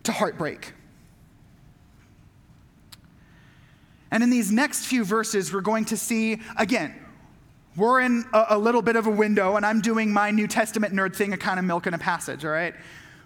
to 0.03 0.11
heartbreak. 0.11 0.73
And 4.11 4.25
in 4.25 4.31
these 4.31 4.51
next 4.51 4.87
few 4.87 5.05
verses, 5.05 5.55
we're 5.55 5.61
going 5.61 5.85
to 5.85 5.97
see, 5.97 6.41
again, 6.57 6.97
we're 7.77 8.01
in 8.01 8.25
a, 8.33 8.47
a, 8.51 8.59
little 8.59 8.83
bit 8.83 8.97
of 8.97 9.07
a 9.07 9.11
window, 9.11 9.55
and 9.55 9.65
I'm 9.65 9.83
doing 9.83 10.13
my 10.13 10.33
New 10.33 10.49
Testament 10.49 10.93
nerd 10.93 11.15
thing, 11.15 11.33
a 11.33 11.37
kind 11.37 11.61
of 11.61 11.65
milk 11.65 11.87
in 11.87 11.95
a 11.95 11.99
passage, 11.99 12.45
all 12.45 12.51
right? 12.51 12.75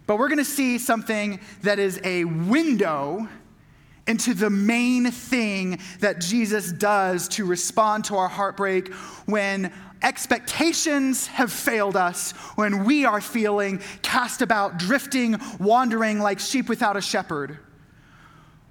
But 0.06 0.18
we're 0.18 0.28
going 0.28 0.36
to 0.36 0.44
see 0.44 0.76
something 0.76 1.40
that 1.62 1.78
is 1.78 1.98
a 2.04 2.24
window 2.26 3.28
into 4.06 4.34
the 4.34 4.50
main 4.50 5.10
thing 5.10 5.78
that 6.00 6.20
Jesus 6.20 6.72
does 6.72 7.28
to 7.28 7.44
respond 7.44 8.04
to 8.06 8.16
our 8.16 8.28
heartbreak 8.28 8.92
when 9.26 9.72
expectations 10.02 11.28
have 11.28 11.52
failed 11.52 11.96
us, 11.96 12.32
when 12.56 12.84
we 12.84 13.04
are 13.04 13.20
feeling 13.20 13.80
cast 14.02 14.42
about, 14.42 14.78
drifting, 14.78 15.36
wandering 15.60 16.18
like 16.18 16.40
sheep 16.40 16.68
without 16.68 16.96
a 16.96 17.00
shepherd. 17.00 17.58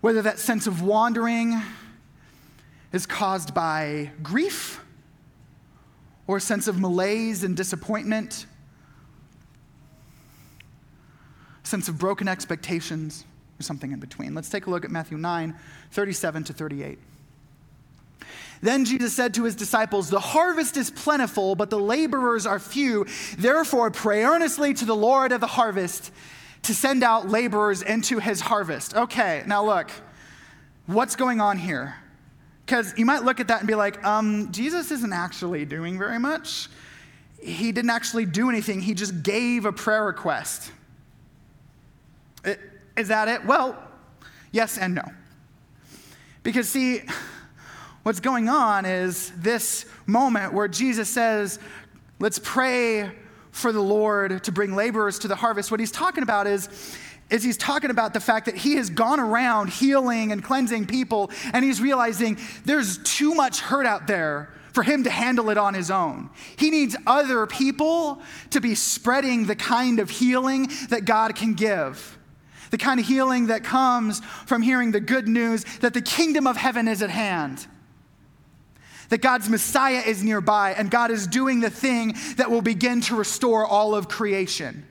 Whether 0.01 0.21
that 0.23 0.39
sense 0.39 0.67
of 0.67 0.81
wandering 0.81 1.61
is 2.91 3.05
caused 3.05 3.53
by 3.53 4.11
grief 4.21 4.81
or 6.27 6.37
a 6.37 6.41
sense 6.41 6.67
of 6.67 6.79
malaise 6.79 7.43
and 7.43 7.55
disappointment, 7.55 8.45
a 11.63 11.67
sense 11.67 11.87
of 11.87 11.97
broken 11.97 12.27
expectations, 12.27 13.23
or 13.61 13.63
something 13.63 13.91
in 13.91 13.99
between. 13.99 14.33
Let's 14.35 14.49
take 14.49 14.65
a 14.65 14.69
look 14.69 14.83
at 14.83 14.91
Matthew 14.91 15.17
9 15.17 15.55
37 15.91 16.43
to 16.45 16.53
38. 16.53 16.99
Then 18.61 18.85
Jesus 18.85 19.13
said 19.13 19.33
to 19.35 19.43
his 19.43 19.55
disciples, 19.55 20.09
The 20.09 20.19
harvest 20.19 20.77
is 20.77 20.91
plentiful, 20.91 21.55
but 21.55 21.69
the 21.69 21.79
laborers 21.79 22.45
are 22.45 22.59
few. 22.59 23.07
Therefore, 23.37 23.89
pray 23.89 24.23
earnestly 24.23 24.73
to 24.75 24.85
the 24.85 24.95
Lord 24.95 25.31
of 25.31 25.41
the 25.41 25.47
harvest 25.47 26.11
to 26.63 26.75
send 26.75 27.03
out 27.03 27.27
laborers 27.27 27.81
into 27.81 28.19
his 28.19 28.39
harvest. 28.39 28.95
Okay, 28.95 29.43
now 29.47 29.65
look, 29.65 29.89
what's 30.85 31.15
going 31.15 31.41
on 31.41 31.57
here? 31.57 31.95
Because 32.65 32.93
you 32.97 33.05
might 33.05 33.23
look 33.23 33.39
at 33.39 33.47
that 33.47 33.59
and 33.59 33.67
be 33.67 33.75
like, 33.75 34.03
um, 34.05 34.51
Jesus 34.51 34.91
isn't 34.91 35.13
actually 35.13 35.65
doing 35.65 35.97
very 35.97 36.19
much. 36.19 36.69
He 37.41 37.71
didn't 37.71 37.89
actually 37.89 38.25
do 38.25 38.49
anything, 38.49 38.81
he 38.81 38.93
just 38.93 39.23
gave 39.23 39.65
a 39.65 39.73
prayer 39.73 40.05
request. 40.05 40.71
It, 42.43 42.59
is 42.97 43.07
that 43.09 43.27
it? 43.27 43.45
Well, 43.45 43.81
yes 44.51 44.77
and 44.77 44.95
no. 44.95 45.03
Because, 46.43 46.67
see, 46.67 47.01
what's 48.03 48.19
going 48.19 48.49
on 48.49 48.85
is 48.85 49.31
this 49.37 49.85
moment 50.05 50.53
where 50.53 50.67
Jesus 50.67 51.09
says, 51.09 51.59
Let's 52.19 52.39
pray 52.39 53.11
for 53.51 53.71
the 53.71 53.81
Lord 53.81 54.43
to 54.43 54.51
bring 54.51 54.75
laborers 54.75 55.19
to 55.19 55.27
the 55.27 55.35
harvest. 55.35 55.71
What 55.71 55.79
he's 55.79 55.91
talking 55.91 56.23
about 56.23 56.47
is 56.47 56.69
is 57.31 57.43
he's 57.43 57.57
talking 57.57 57.89
about 57.89 58.13
the 58.13 58.19
fact 58.19 58.45
that 58.45 58.55
he 58.55 58.75
has 58.75 58.89
gone 58.89 59.19
around 59.19 59.69
healing 59.69 60.33
and 60.33 60.43
cleansing 60.43 60.85
people, 60.85 61.31
and 61.53 61.63
he's 61.63 61.81
realizing 61.81 62.37
there's 62.65 62.97
too 62.99 63.33
much 63.33 63.61
hurt 63.61 63.85
out 63.85 64.05
there 64.05 64.49
for 64.73 64.83
him 64.83 65.05
to 65.05 65.09
handle 65.09 65.49
it 65.49 65.57
on 65.57 65.73
his 65.73 65.89
own. 65.89 66.29
He 66.57 66.69
needs 66.69 66.95
other 67.07 67.47
people 67.47 68.21
to 68.51 68.59
be 68.59 68.75
spreading 68.75 69.45
the 69.45 69.55
kind 69.55 69.99
of 69.99 70.09
healing 70.09 70.69
that 70.89 71.05
God 71.05 71.35
can 71.35 71.53
give. 71.53 72.17
The 72.71 72.77
kind 72.77 72.99
of 72.99 73.05
healing 73.05 73.47
that 73.47 73.63
comes 73.63 74.21
from 74.45 74.61
hearing 74.61 74.91
the 74.91 74.99
good 74.99 75.27
news 75.27 75.63
that 75.81 75.93
the 75.93 76.01
kingdom 76.01 76.47
of 76.47 76.57
heaven 76.57 76.87
is 76.87 77.01
at 77.01 77.09
hand. 77.09 77.65
That 79.09 79.21
God's 79.21 79.49
Messiah 79.49 80.01
is 80.05 80.23
nearby 80.23 80.73
and 80.73 80.89
God 80.89 81.11
is 81.11 81.27
doing 81.27 81.59
the 81.59 81.69
thing 81.69 82.15
that 82.37 82.49
will 82.49 82.61
begin 82.61 83.01
to 83.01 83.15
restore 83.15 83.65
all 83.65 83.93
of 83.93 84.07
creation. 84.07 84.85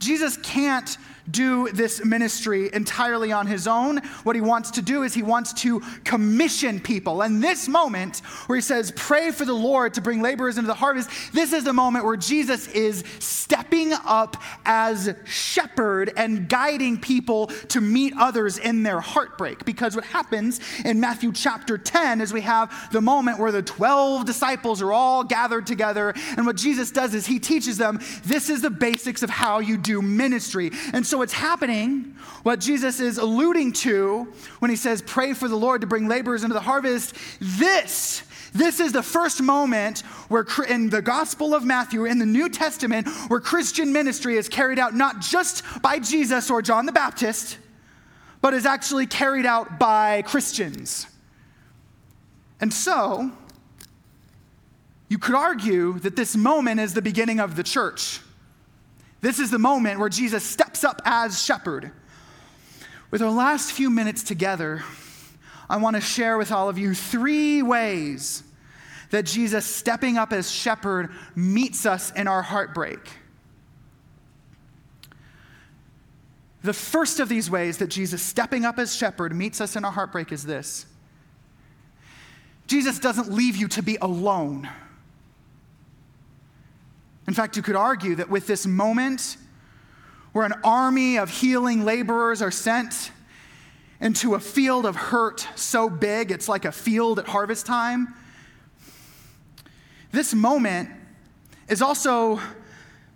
Jesus 0.00 0.36
can't 0.38 0.96
do 1.30 1.68
this 1.70 2.04
ministry 2.04 2.70
entirely 2.72 3.32
on 3.32 3.46
his 3.46 3.66
own. 3.66 3.98
What 4.22 4.36
he 4.36 4.42
wants 4.42 4.70
to 4.72 4.82
do 4.82 5.02
is 5.02 5.14
he 5.14 5.22
wants 5.22 5.52
to 5.62 5.80
commission 6.04 6.80
people. 6.80 7.22
And 7.22 7.42
this 7.42 7.68
moment 7.68 8.18
where 8.46 8.56
he 8.56 8.62
says, 8.62 8.92
Pray 8.94 9.30
for 9.30 9.44
the 9.44 9.52
Lord 9.54 9.94
to 9.94 10.00
bring 10.00 10.22
laborers 10.22 10.58
into 10.58 10.68
the 10.68 10.74
harvest, 10.74 11.10
this 11.32 11.52
is 11.52 11.64
the 11.64 11.72
moment 11.72 12.04
where 12.04 12.16
Jesus 12.16 12.68
is 12.68 13.04
stepping 13.18 13.92
up 13.92 14.36
as 14.64 15.14
shepherd 15.24 16.12
and 16.16 16.48
guiding 16.48 17.00
people 17.00 17.48
to 17.68 17.80
meet 17.80 18.14
others 18.16 18.58
in 18.58 18.82
their 18.82 19.00
heartbreak. 19.00 19.64
Because 19.64 19.96
what 19.96 20.04
happens 20.04 20.60
in 20.84 21.00
Matthew 21.00 21.32
chapter 21.32 21.76
10 21.76 22.20
is 22.20 22.32
we 22.32 22.42
have 22.42 22.92
the 22.92 23.00
moment 23.00 23.38
where 23.38 23.52
the 23.52 23.62
12 23.62 24.24
disciples 24.24 24.82
are 24.82 24.92
all 24.92 25.24
gathered 25.24 25.66
together. 25.66 26.14
And 26.36 26.46
what 26.46 26.56
Jesus 26.56 26.90
does 26.90 27.14
is 27.14 27.26
he 27.26 27.38
teaches 27.38 27.76
them 27.78 28.00
this 28.24 28.50
is 28.50 28.62
the 28.62 28.70
basics 28.70 29.22
of 29.22 29.30
how 29.30 29.58
you 29.58 29.76
do 29.76 30.02
ministry. 30.02 30.70
And 30.92 31.06
so 31.10 31.18
what's 31.18 31.32
happening, 31.32 32.16
what 32.44 32.60
Jesus 32.60 33.00
is 33.00 33.18
alluding 33.18 33.72
to 33.72 34.32
when 34.60 34.70
he 34.70 34.76
says, 34.76 35.02
Pray 35.02 35.32
for 35.32 35.48
the 35.48 35.56
Lord 35.56 35.80
to 35.80 35.86
bring 35.86 36.06
laborers 36.06 36.44
into 36.44 36.54
the 36.54 36.60
harvest, 36.60 37.14
this. 37.40 38.22
This 38.52 38.80
is 38.80 38.92
the 38.92 39.02
first 39.02 39.42
moment 39.42 40.00
where, 40.28 40.46
in 40.68 40.88
the 40.88 41.02
Gospel 41.02 41.54
of 41.54 41.64
Matthew, 41.64 42.04
in 42.04 42.18
the 42.18 42.26
New 42.26 42.48
Testament, 42.48 43.08
where 43.28 43.40
Christian 43.40 43.92
ministry 43.92 44.36
is 44.36 44.48
carried 44.48 44.78
out 44.78 44.94
not 44.94 45.20
just 45.20 45.62
by 45.82 45.98
Jesus 45.98 46.50
or 46.50 46.62
John 46.62 46.86
the 46.86 46.92
Baptist, 46.92 47.58
but 48.40 48.54
is 48.54 48.64
actually 48.64 49.06
carried 49.06 49.46
out 49.46 49.78
by 49.78 50.22
Christians. 50.22 51.06
And 52.60 52.72
so, 52.72 53.30
you 55.08 55.18
could 55.18 55.34
argue 55.34 55.98
that 56.00 56.16
this 56.16 56.36
moment 56.36 56.80
is 56.80 56.94
the 56.94 57.02
beginning 57.02 57.40
of 57.40 57.56
the 57.56 57.62
church. 57.62 58.20
This 59.20 59.38
is 59.38 59.50
the 59.50 59.58
moment 59.58 60.00
where 60.00 60.08
Jesus 60.08 60.44
steps 60.44 60.84
up 60.84 61.00
as 61.04 61.42
shepherd. 61.42 61.92
With 63.10 63.22
our 63.22 63.30
last 63.30 63.72
few 63.72 63.90
minutes 63.90 64.22
together, 64.22 64.82
I 65.68 65.76
want 65.76 65.96
to 65.96 66.02
share 66.02 66.38
with 66.38 66.52
all 66.52 66.68
of 66.68 66.78
you 66.78 66.94
three 66.94 67.62
ways 67.62 68.42
that 69.10 69.26
Jesus, 69.26 69.66
stepping 69.66 70.16
up 70.16 70.32
as 70.32 70.50
shepherd, 70.50 71.10
meets 71.34 71.84
us 71.84 72.12
in 72.12 72.28
our 72.28 72.42
heartbreak. 72.42 73.00
The 76.62 76.72
first 76.72 77.20
of 77.20 77.28
these 77.28 77.50
ways 77.50 77.78
that 77.78 77.88
Jesus, 77.88 78.22
stepping 78.22 78.64
up 78.64 78.78
as 78.78 78.94
shepherd, 78.94 79.34
meets 79.34 79.60
us 79.60 79.76
in 79.76 79.84
our 79.84 79.92
heartbreak 79.92 80.30
is 80.32 80.44
this 80.44 80.86
Jesus 82.66 82.98
doesn't 82.98 83.32
leave 83.32 83.56
you 83.56 83.66
to 83.68 83.82
be 83.82 83.96
alone. 84.00 84.68
In 87.30 87.34
fact, 87.34 87.56
you 87.56 87.62
could 87.62 87.76
argue 87.76 88.16
that 88.16 88.28
with 88.28 88.48
this 88.48 88.66
moment 88.66 89.36
where 90.32 90.44
an 90.44 90.54
army 90.64 91.16
of 91.16 91.30
healing 91.30 91.84
laborers 91.84 92.42
are 92.42 92.50
sent 92.50 93.12
into 94.00 94.34
a 94.34 94.40
field 94.40 94.84
of 94.84 94.96
hurt 94.96 95.46
so 95.54 95.88
big 95.88 96.32
it's 96.32 96.48
like 96.48 96.64
a 96.64 96.72
field 96.72 97.20
at 97.20 97.28
harvest 97.28 97.66
time, 97.66 98.12
this 100.10 100.34
moment 100.34 100.90
is 101.68 101.80
also 101.82 102.40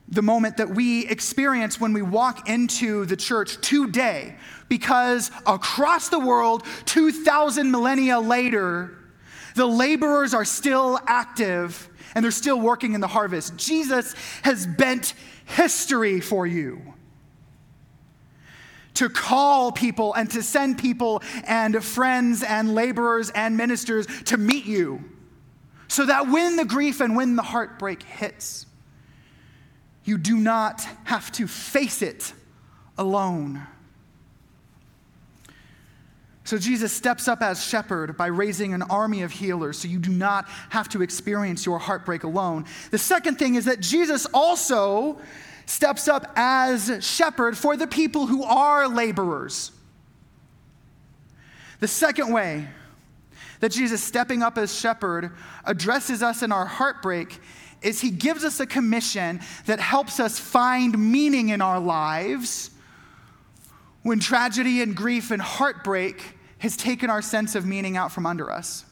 the 0.06 0.22
moment 0.22 0.58
that 0.58 0.70
we 0.70 1.08
experience 1.08 1.80
when 1.80 1.92
we 1.92 2.00
walk 2.00 2.48
into 2.48 3.06
the 3.06 3.16
church 3.16 3.60
today, 3.62 4.36
because 4.68 5.32
across 5.44 6.08
the 6.08 6.20
world, 6.20 6.62
2,000 6.84 7.68
millennia 7.68 8.20
later, 8.20 8.96
the 9.56 9.66
laborers 9.66 10.34
are 10.34 10.44
still 10.44 11.00
active 11.08 11.90
and 12.14 12.24
they're 12.24 12.32
still 12.32 12.60
working 12.60 12.94
in 12.94 13.00
the 13.00 13.08
harvest. 13.08 13.56
Jesus 13.56 14.14
has 14.42 14.66
bent 14.66 15.14
history 15.44 16.20
for 16.20 16.46
you 16.46 16.94
to 18.94 19.08
call 19.08 19.72
people 19.72 20.14
and 20.14 20.30
to 20.30 20.42
send 20.42 20.78
people 20.78 21.22
and 21.46 21.82
friends 21.84 22.42
and 22.42 22.74
laborers 22.74 23.30
and 23.30 23.56
ministers 23.56 24.06
to 24.24 24.36
meet 24.36 24.64
you 24.64 25.02
so 25.88 26.06
that 26.06 26.28
when 26.28 26.56
the 26.56 26.64
grief 26.64 27.00
and 27.00 27.16
when 27.16 27.36
the 27.36 27.42
heartbreak 27.42 28.02
hits, 28.02 28.66
you 30.04 30.18
do 30.18 30.36
not 30.36 30.86
have 31.04 31.30
to 31.32 31.46
face 31.46 32.02
it 32.02 32.32
alone. 32.96 33.66
So 36.44 36.58
Jesus 36.58 36.92
steps 36.92 37.26
up 37.26 37.42
as 37.42 37.64
shepherd 37.64 38.18
by 38.18 38.26
raising 38.26 38.74
an 38.74 38.82
army 38.82 39.22
of 39.22 39.32
healers 39.32 39.78
so 39.78 39.88
you 39.88 39.98
do 39.98 40.12
not 40.12 40.46
have 40.68 40.90
to 40.90 41.00
experience 41.00 41.64
your 41.64 41.78
heartbreak 41.78 42.24
alone. 42.24 42.66
The 42.90 42.98
second 42.98 43.38
thing 43.38 43.54
is 43.54 43.64
that 43.64 43.80
Jesus 43.80 44.26
also 44.32 45.18
steps 45.64 46.06
up 46.06 46.30
as 46.36 46.98
shepherd 47.00 47.56
for 47.56 47.78
the 47.78 47.86
people 47.86 48.26
who 48.26 48.44
are 48.44 48.86
laborers. 48.86 49.72
The 51.80 51.88
second 51.88 52.30
way 52.30 52.68
that 53.60 53.72
Jesus 53.72 54.04
stepping 54.04 54.42
up 54.42 54.58
as 54.58 54.74
shepherd 54.74 55.32
addresses 55.64 56.22
us 56.22 56.42
in 56.42 56.52
our 56.52 56.66
heartbreak 56.66 57.40
is 57.80 58.02
he 58.02 58.10
gives 58.10 58.44
us 58.44 58.60
a 58.60 58.66
commission 58.66 59.40
that 59.64 59.80
helps 59.80 60.20
us 60.20 60.38
find 60.38 60.98
meaning 61.10 61.48
in 61.48 61.62
our 61.62 61.80
lives 61.80 62.70
when 64.04 64.20
tragedy 64.20 64.82
and 64.82 64.94
grief 64.94 65.32
and 65.32 65.42
heartbreak 65.42 66.36
has 66.58 66.76
taken 66.76 67.10
our 67.10 67.22
sense 67.22 67.54
of 67.54 67.66
meaning 67.66 67.96
out 67.96 68.12
from 68.12 68.26
under 68.26 68.52
us. 68.52 68.84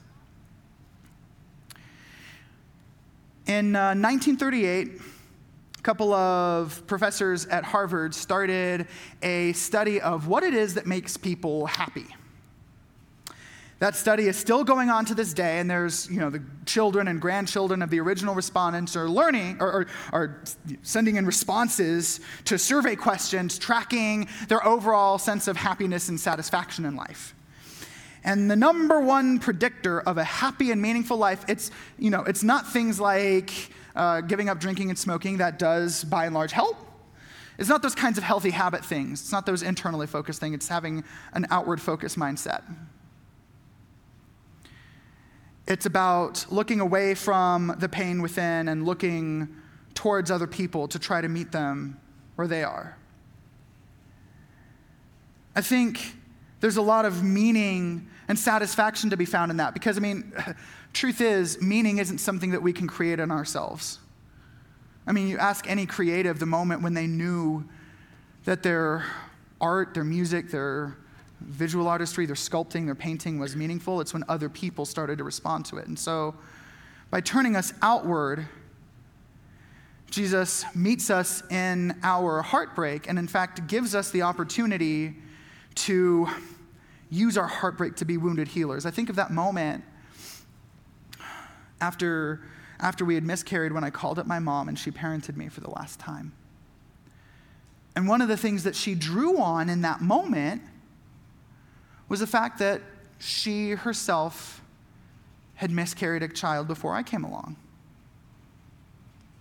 In 3.47 3.77
uh, 3.77 3.95
1938, 3.95 5.01
a 5.79 5.83
couple 5.83 6.15
of 6.15 6.87
professors 6.87 7.45
at 7.47 7.63
Harvard 7.63 8.15
started 8.15 8.89
a 9.23 9.53
study 9.53 10.01
of 10.01 10.29
what 10.29 10.43
it 10.43 10.55
is 10.55 10.75
that 10.75 10.87
makes 10.87 11.17
people 11.17 11.67
happy. 11.67 12.07
That 13.83 13.97
study 13.97 14.29
is 14.29 14.37
still 14.37 14.63
going 14.63 14.91
on 14.91 15.07
to 15.07 15.15
this 15.17 15.35
day, 15.35 15.59
and 15.59 15.69
there's, 15.69 16.09
you 16.09 16.21
know, 16.21 16.31
the 16.31 16.41
children 16.67 17.09
and 17.09 17.21
grandchildren 17.21 17.83
of 17.83 17.91
the 17.91 17.99
original 17.99 18.33
respondents 18.33 18.95
are 18.95 19.09
learning 19.09 19.57
or, 19.59 19.89
are 20.13 20.45
sending 20.83 21.17
in 21.17 21.27
responses 21.27 22.21
to 22.45 22.59
survey 22.59 22.95
questions, 22.95 23.59
tracking 23.59 24.29
their 24.47 24.65
overall 24.65 25.19
sense 25.19 25.49
of 25.49 25.57
happiness 25.57 26.09
and 26.11 26.21
satisfaction 26.21 26.85
in 26.85 26.95
life. 26.95 27.35
And 28.23 28.49
the 28.49 28.55
number 28.55 29.01
one 29.01 29.41
predictor 29.41 30.01
of 30.03 30.17
a 30.17 30.23
happy 30.23 30.71
and 30.71 30.81
meaningful 30.81 31.17
life, 31.17 31.45
it's, 31.49 31.73
you 31.99 32.11
know, 32.11 32.23
it's 32.23 32.45
not 32.45 32.73
things 32.73 33.01
like 33.01 33.51
uh, 33.97 34.21
giving 34.21 34.49
up 34.49 34.61
drinking 34.61 34.91
and 34.91 34.99
smoking, 34.99 35.39
that 35.39 35.59
does 35.59 36.05
by 36.05 36.27
and 36.27 36.37
large 36.37 36.53
help. 36.53 36.77
It's 37.59 37.69
not 37.69 37.83
those 37.83 37.97
kinds 37.97 38.17
of 38.17 38.23
healthy 38.23 38.51
habit 38.51 38.85
things. 38.85 39.23
It's 39.23 39.33
not 39.33 39.45
those 39.45 39.65
internally 39.65 40.07
focused 40.07 40.39
things. 40.39 40.55
It's 40.55 40.69
having 40.69 41.03
an 41.33 41.49
outward 41.51 41.81
focused 41.81 42.17
mindset. 42.17 42.63
It's 45.73 45.87
about 45.87 46.45
looking 46.51 46.81
away 46.81 47.15
from 47.15 47.75
the 47.79 47.89
pain 47.89 48.21
within 48.21 48.69
and 48.69 48.85
looking 48.85 49.49
towards 49.95 50.31
other 50.31 50.47
people 50.47 50.87
to 50.89 50.99
try 50.99 51.23
to 51.23 51.31
meet 51.31 51.51
them 51.51 51.99
where 52.37 52.47
they 52.47 52.63
are. 52.63 52.99
I 55.57 55.63
think 55.63 56.15
there's 56.61 56.77
a 56.77 56.83
lot 56.83 57.07
of 57.07 57.23
meaning 57.23 58.07
and 58.29 58.39
satisfaction 58.39 59.09
to 59.09 59.17
be 59.17 59.25
found 59.25 59.51
in 59.51 59.57
that 59.57 59.73
because, 59.73 59.97
I 59.97 60.01
mean, 60.01 60.35
truth 60.93 61.23
is, 61.23 61.63
meaning 61.63 61.97
isn't 61.97 62.19
something 62.19 62.51
that 62.51 62.63
we 62.63 62.75
can 62.75 62.87
create 62.87 63.19
in 63.19 63.31
ourselves. 63.31 63.99
I 65.07 65.13
mean, 65.13 65.27
you 65.27 65.39
ask 65.39 65.67
any 65.71 65.87
creative 65.87 66.39
the 66.39 66.45
moment 66.45 66.83
when 66.83 66.93
they 66.93 67.07
knew 67.07 67.65
that 68.45 68.63
their 68.63 69.07
art, 69.59 69.95
their 69.95 70.05
music, 70.05 70.51
their 70.51 70.99
visual 71.45 71.89
artistry, 71.89 72.27
their 72.27 72.37
sculpting, 72.37 72.87
their 72.87 72.95
painting 72.95 73.39
was 73.39 73.57
meaningful, 73.57 74.01
it's 74.01 74.13
when 74.13 74.25
other 74.29 74.49
people 74.49 74.85
started 74.85 75.19
to 75.19 75.25
respond 75.25 75.65
to 75.67 75.79
it. 75.79 75.87
And 75.87 75.99
so, 75.99 76.35
by 77.11 77.21
turning 77.21 77.57
us 77.57 77.75
outward, 77.83 78.47
Jesus 80.11 80.65
meets 80.75 81.11
us 81.11 81.43
in 81.51 81.99
our 82.03 82.43
heartbreak 82.43 83.09
and, 83.09 83.19
in 83.19 83.29
fact, 83.29 83.67
gives 83.67 83.95
us 83.95 84.11
the 84.11 84.23
opportunity 84.23 85.15
to 85.75 86.29
use 87.11 87.37
our 87.37 87.47
heartbreak 87.47 87.97
to 87.97 88.05
be 88.05 88.17
wounded 88.17 88.49
healers. 88.49 88.87
I 88.87 88.91
think 88.91 89.11
of 89.11 89.17
that 89.17 89.31
moment 89.31 89.85
after, 91.81 92.41
after 92.81 93.05
we 93.05 93.15
had 93.15 93.25
miscarried 93.25 93.73
when 93.73 93.85
I 93.85 93.91
called 93.91 94.19
up 94.19 94.27
my 94.27 94.39
mom 94.39 94.69
and 94.69 94.79
she 94.79 94.91
parented 94.91 95.37
me 95.37 95.49
for 95.49 95.61
the 95.61 95.71
last 95.71 95.99
time. 95.99 96.33
And 97.95 98.09
one 98.09 98.23
of 98.23 98.29
the 98.29 98.37
things 98.37 98.65
that 98.65 98.75
she 98.75 98.95
drew 98.95 99.39
on 99.39 99.69
in 99.69 99.83
that 99.83 100.01
moment 100.01 100.63
was 102.13 102.21
the 102.21 102.27
fact 102.27 102.59
that 102.59 102.83
she 103.19 103.71
herself 103.71 104.61
had 105.55 105.71
miscarried 105.71 106.23
a 106.23 106.29
child 106.29 106.69
before 106.69 106.95
I 106.95 107.03
came 107.03 107.25
along. 107.25 107.57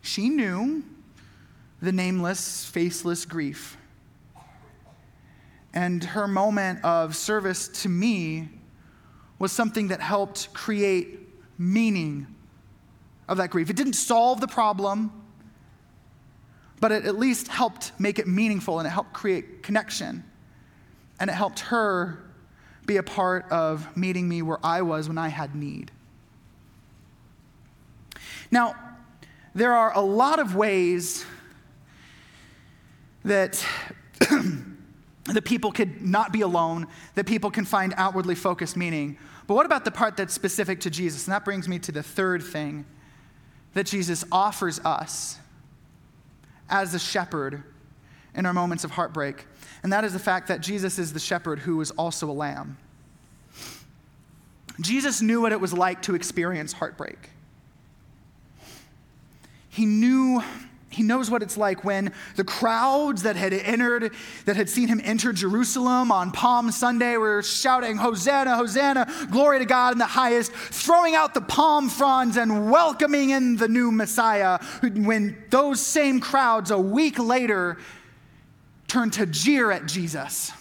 She 0.01 0.29
knew 0.29 0.81
the 1.81 1.91
nameless, 1.91 2.63
faceless 2.63 3.25
grief. 3.25 3.75
And 5.73 6.01
her 6.01 6.29
moment 6.29 6.81
of 6.85 7.13
service 7.17 7.67
to 7.81 7.89
me 7.89 8.47
was 9.37 9.51
something 9.51 9.89
that 9.89 9.99
helped 9.99 10.53
create 10.53 11.27
meaning 11.57 12.25
of 13.27 13.35
that 13.35 13.49
grief. 13.49 13.69
It 13.69 13.75
didn't 13.75 13.95
solve 13.95 14.39
the 14.39 14.47
problem, 14.47 15.11
but 16.79 16.93
it 16.93 17.03
at 17.05 17.19
least 17.19 17.49
helped 17.49 17.91
make 17.99 18.17
it 18.17 18.29
meaningful 18.29 18.79
and 18.79 18.87
it 18.87 18.91
helped 18.91 19.11
create 19.11 19.61
connection. 19.61 20.23
And 21.19 21.29
it 21.29 21.33
helped 21.33 21.59
her 21.59 22.30
be 22.85 22.97
a 22.97 23.03
part 23.03 23.49
of 23.51 23.95
meeting 23.95 24.27
me 24.27 24.41
where 24.41 24.59
I 24.63 24.81
was 24.81 25.07
when 25.07 25.17
I 25.17 25.27
had 25.27 25.55
need. 25.55 25.91
Now, 28.49 28.75
there 29.53 29.73
are 29.73 29.95
a 29.95 30.01
lot 30.01 30.39
of 30.39 30.55
ways 30.55 31.25
that 33.23 33.65
the 35.25 35.41
people 35.43 35.71
could 35.71 36.01
not 36.01 36.31
be 36.31 36.41
alone, 36.41 36.87
that 37.15 37.25
people 37.25 37.51
can 37.51 37.65
find 37.65 37.93
outwardly 37.97 38.35
focused 38.35 38.75
meaning. 38.75 39.17
But 39.47 39.55
what 39.55 39.65
about 39.65 39.85
the 39.85 39.91
part 39.91 40.17
that's 40.17 40.33
specific 40.33 40.81
to 40.81 40.89
Jesus? 40.89 41.27
And 41.27 41.33
that 41.33 41.45
brings 41.45 41.67
me 41.67 41.79
to 41.79 41.91
the 41.91 42.03
third 42.03 42.43
thing 42.43 42.85
that 43.73 43.85
Jesus 43.85 44.23
offers 44.31 44.79
us 44.79 45.37
as 46.69 46.93
a 46.93 46.99
shepherd 46.99 47.63
in 48.33 48.45
our 48.45 48.53
moments 48.53 48.83
of 48.83 48.91
heartbreak. 48.91 49.45
And 49.83 49.91
that 49.91 50.03
is 50.03 50.13
the 50.13 50.19
fact 50.19 50.47
that 50.47 50.61
Jesus 50.61 50.99
is 50.99 51.13
the 51.13 51.19
shepherd 51.19 51.59
who 51.59 51.81
is 51.81 51.91
also 51.91 52.29
a 52.29 52.33
lamb. 52.33 52.77
Jesus 54.79 55.21
knew 55.21 55.41
what 55.41 55.51
it 55.51 55.59
was 55.59 55.73
like 55.73 56.01
to 56.03 56.15
experience 56.15 56.73
heartbreak. 56.73 57.29
He 59.69 59.85
knew 59.85 60.41
he 60.91 61.03
knows 61.03 61.31
what 61.31 61.41
it's 61.41 61.55
like 61.55 61.85
when 61.85 62.11
the 62.35 62.43
crowds 62.43 63.23
that 63.23 63.37
had 63.37 63.53
entered, 63.53 64.13
that 64.43 64.57
had 64.57 64.69
seen 64.69 64.89
him 64.89 64.99
enter 65.03 65.31
Jerusalem 65.31 66.11
on 66.11 66.31
Palm 66.31 66.69
Sunday 66.69 67.15
were 67.15 67.41
shouting, 67.41 67.95
Hosanna, 67.95 68.57
Hosanna, 68.57 69.09
glory 69.31 69.59
to 69.59 69.65
God 69.65 69.93
in 69.93 69.99
the 69.99 70.05
highest, 70.05 70.51
throwing 70.51 71.15
out 71.15 71.33
the 71.33 71.41
palm 71.41 71.87
fronds 71.87 72.35
and 72.35 72.69
welcoming 72.69 73.29
in 73.29 73.55
the 73.55 73.69
new 73.69 73.89
Messiah. 73.89 74.59
When 74.81 75.41
those 75.49 75.79
same 75.79 76.19
crowds 76.19 76.71
a 76.71 76.77
week 76.77 77.17
later 77.17 77.77
turned 78.91 79.13
to 79.13 79.25
jeer 79.25 79.71
at 79.71 79.85
Jesus 79.85 80.51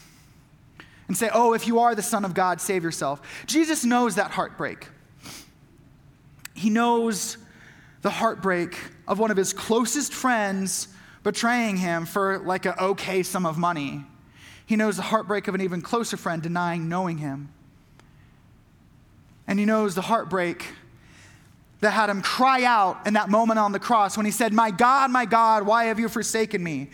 and 1.08 1.16
say, 1.16 1.28
Oh, 1.34 1.52
if 1.52 1.66
you 1.66 1.80
are 1.80 1.96
the 1.96 2.02
Son 2.02 2.24
of 2.24 2.32
God, 2.32 2.60
save 2.60 2.84
yourself. 2.84 3.20
Jesus 3.46 3.84
knows 3.84 4.14
that 4.14 4.30
heartbreak. 4.30 4.86
He 6.54 6.70
knows 6.70 7.36
the 8.02 8.10
heartbreak 8.10 8.78
of 9.08 9.18
one 9.18 9.32
of 9.32 9.36
his 9.36 9.52
closest 9.52 10.14
friends 10.14 10.86
betraying 11.24 11.76
him 11.76 12.06
for 12.06 12.38
like 12.38 12.66
an 12.66 12.74
okay 12.78 13.24
sum 13.24 13.44
of 13.44 13.58
money. 13.58 14.04
He 14.64 14.76
knows 14.76 14.96
the 14.96 15.02
heartbreak 15.02 15.48
of 15.48 15.56
an 15.56 15.60
even 15.60 15.82
closer 15.82 16.16
friend 16.16 16.40
denying 16.40 16.88
knowing 16.88 17.18
him. 17.18 17.52
And 19.48 19.58
he 19.58 19.64
knows 19.64 19.96
the 19.96 20.02
heartbreak 20.02 20.64
that 21.80 21.92
had 21.92 22.10
him 22.10 22.22
cry 22.22 22.64
out 22.64 23.06
in 23.06 23.14
that 23.14 23.30
moment 23.30 23.58
on 23.58 23.72
the 23.72 23.78
cross 23.78 24.16
when 24.16 24.26
he 24.26 24.32
said, 24.32 24.52
My 24.52 24.70
God, 24.70 25.10
my 25.10 25.24
God, 25.24 25.64
why 25.64 25.84
have 25.86 25.98
you 25.98 26.08
forsaken 26.08 26.62
me? 26.62 26.90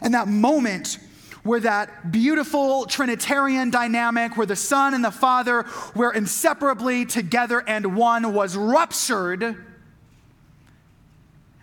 And 0.00 0.14
that 0.14 0.28
moment 0.28 0.98
where 1.42 1.60
that 1.60 2.12
beautiful 2.12 2.86
Trinitarian 2.86 3.70
dynamic, 3.70 4.36
where 4.36 4.46
the 4.46 4.56
Son 4.56 4.94
and 4.94 5.04
the 5.04 5.10
Father 5.10 5.64
were 5.94 6.12
inseparably 6.12 7.04
together 7.04 7.62
and 7.66 7.96
one, 7.96 8.32
was 8.32 8.56
ruptured 8.56 9.56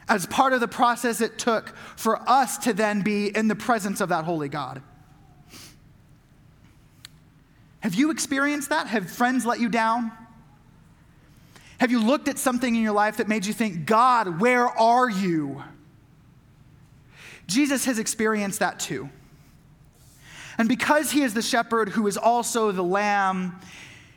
as 0.07 0.25
part 0.27 0.53
of 0.53 0.59
the 0.59 0.67
process 0.67 1.21
it 1.21 1.37
took 1.37 1.69
for 1.95 2.17
us 2.29 2.57
to 2.59 2.73
then 2.73 3.01
be 3.01 3.27
in 3.27 3.47
the 3.47 3.55
presence 3.55 4.01
of 4.01 4.09
that 4.09 4.23
holy 4.23 4.49
God. 4.49 4.81
Have 7.79 7.95
you 7.95 8.11
experienced 8.11 8.69
that? 8.69 8.87
Have 8.87 9.09
friends 9.09 9.45
let 9.45 9.59
you 9.59 9.69
down? 9.69 10.11
Have 11.79 11.91
you 11.91 11.99
looked 12.01 12.27
at 12.27 12.37
something 12.37 12.75
in 12.75 12.81
your 12.81 12.93
life 12.93 13.17
that 13.17 13.27
made 13.27 13.45
you 13.45 13.53
think, 13.53 13.85
God, 13.85 14.39
where 14.39 14.67
are 14.67 15.09
you? 15.09 15.63
Jesus 17.47 17.85
has 17.85 17.99
experienced 17.99 18.59
that 18.59 18.79
too. 18.79 19.09
And 20.57 20.69
because 20.69 21.11
he 21.11 21.21
is 21.21 21.33
the 21.33 21.41
shepherd 21.41 21.89
who 21.89 22.07
is 22.07 22.17
also 22.17 22.71
the 22.71 22.83
lamb, 22.83 23.59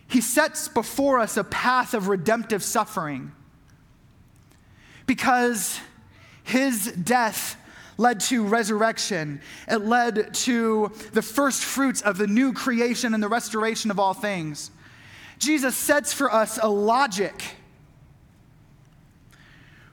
he 0.06 0.20
sets 0.20 0.68
before 0.68 1.18
us 1.18 1.36
a 1.36 1.44
path 1.44 1.94
of 1.94 2.08
redemptive 2.08 2.62
suffering 2.62 3.32
because 5.06 5.80
his 6.44 6.92
death 6.92 7.56
led 7.98 8.20
to 8.20 8.44
resurrection. 8.44 9.40
It 9.66 9.78
led 9.78 10.32
to 10.32 10.92
the 11.12 11.22
first 11.22 11.64
fruits 11.64 12.00
of 12.02 12.16
the 12.16 12.28
new 12.28 12.52
creation 12.52 13.12
and 13.12 13.22
the 13.22 13.28
restoration 13.28 13.90
of 13.90 13.98
all 13.98 14.14
things. 14.14 14.70
Jesus 15.38 15.77
sets 15.77 16.12
for 16.12 16.33
us 16.33 16.59
a 16.61 16.68
logic 16.68 17.57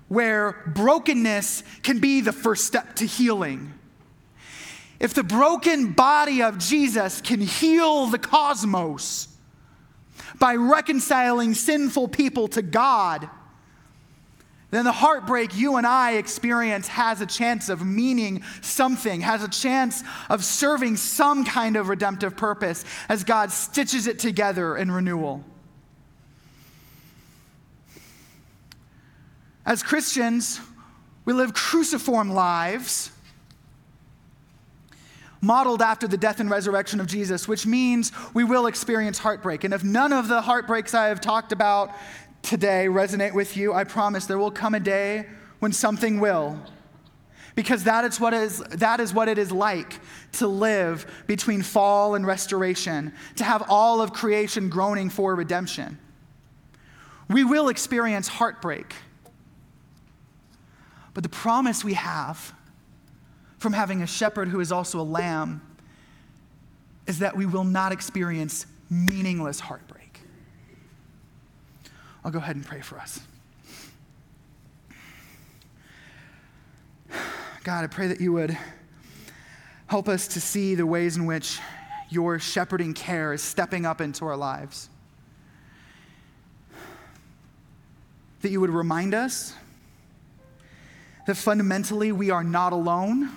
where 0.08 0.64
brokenness 0.68 1.64
can 1.84 2.00
be 2.00 2.22
the 2.22 2.32
first 2.32 2.66
step 2.66 2.96
to 2.96 3.06
healing. 3.06 3.74
If 5.00 5.14
the 5.14 5.24
broken 5.24 5.94
body 5.94 6.42
of 6.42 6.58
Jesus 6.58 7.22
can 7.22 7.42
heal 7.42 8.08
the 8.08 8.20
cosmos 8.20 9.28
by 10.40 10.56
reconciling 10.56 11.54
sinful 11.54 12.10
people 12.10 12.48
to 12.50 12.62
God, 12.62 13.30
then 14.76 14.86
the 14.86 14.92
heartbreak 14.92 15.56
you 15.56 15.78
and 15.78 15.86
I 15.86 16.14
experience 16.14 16.88
has 16.88 17.22
a 17.22 17.26
chance 17.26 17.70
of 17.70 17.86
meaning 17.86 18.44
something, 18.62 19.22
has 19.22 19.44
a 19.44 19.48
chance 19.48 20.04
of 20.30 20.44
serving 20.44 20.98
some 20.98 21.46
kind 21.46 21.78
of 21.78 21.88
redemptive 21.88 22.36
purpose 22.36 22.84
as 23.08 23.24
God 23.24 23.52
stitches 23.52 24.08
it 24.08 24.20
together 24.20 24.76
in 24.76 24.92
renewal. 24.92 25.44
As 29.66 29.82
Christians, 29.82 30.60
we 31.26 31.34
live 31.34 31.54
cruciform 31.54 32.32
lives 32.32 33.12
modeled 35.42 35.82
after 35.82 36.08
the 36.08 36.18
death 36.18 36.40
and 36.40 36.50
resurrection 36.50 37.00
of 37.00 37.08
Jesus, 37.08 37.48
which 37.48 37.66
means 37.66 38.12
we 38.34 38.44
will 38.44 38.66
experience 38.66 39.20
heartbreak. 39.20 39.64
And 39.64 39.74
if 39.74 39.84
none 39.84 40.12
of 40.12 40.28
the 40.28 40.42
heartbreaks 40.42 40.94
I 40.94 41.08
have 41.08 41.22
talked 41.22 41.52
about 41.52 41.96
today 42.46 42.88
resonate 42.88 43.34
with 43.34 43.58
you, 43.58 43.74
I 43.74 43.84
promise 43.84 44.26
there 44.26 44.38
will 44.38 44.52
come 44.52 44.76
a 44.76 44.80
day 44.80 45.28
when 45.60 45.74
something 45.74 46.20
will. 46.20 46.60
Because 47.56 47.86
that 47.86 48.04
is, 48.04 48.20
what 48.20 48.34
is, 48.34 48.60
that 48.60 49.00
is 49.00 49.14
what 49.14 49.28
it 49.28 49.38
is 49.38 49.52
like 49.52 50.00
to 50.34 50.48
live 50.48 51.24
between 51.26 51.62
fall 51.62 52.16
and 52.16 52.26
restoration, 52.28 53.14
to 53.38 53.44
have 53.44 53.64
all 53.70 54.02
of 54.02 54.14
creation 54.14 54.70
groaning 54.70 55.10
for 55.10 55.34
redemption. 55.36 55.98
We 57.30 57.44
will 57.44 57.70
experience 57.70 58.28
heartbreak. 58.28 58.94
But 61.14 61.24
the 61.24 61.30
promise 61.30 61.84
we 61.84 61.94
have 61.94 62.54
from 63.58 63.74
having 63.74 64.02
a 64.02 64.08
shepherd 64.08 64.50
who 64.50 64.60
is 64.60 64.72
also 64.72 65.00
a 65.00 65.04
lamb 65.04 65.62
is 67.08 67.20
that 67.20 67.38
we 67.38 67.46
will 67.46 67.64
not 67.64 67.94
experience 67.94 68.66
meaningless 68.90 69.62
heartbreak. 69.62 70.05
I'll 72.26 72.32
go 72.32 72.40
ahead 72.40 72.56
and 72.56 72.66
pray 72.66 72.82
for 72.82 72.98
us. 72.98 73.20
God, 77.64 77.84
I 77.84 77.88
pray 77.88 78.08
that 78.08 78.20
you 78.20 78.34
would 78.34 78.58
help 79.86 80.10
us 80.10 80.28
to 80.30 80.42
see 80.42 80.74
the 80.74 80.88
ways 80.88 81.18
in 81.18 81.28
which 81.28 81.60
your 82.10 82.40
shepherding 82.40 82.96
care 82.96 83.32
is 83.32 83.44
stepping 83.44 83.86
up 83.86 84.02
into 84.02 84.26
our 84.26 84.36
lives. 84.36 84.90
That 88.42 88.50
you 88.50 88.60
would 88.60 88.72
remind 88.72 89.14
us 89.14 89.54
that 91.28 91.36
fundamentally 91.36 92.12
we 92.12 92.32
are 92.32 92.44
not 92.44 92.74
alone, 92.74 93.30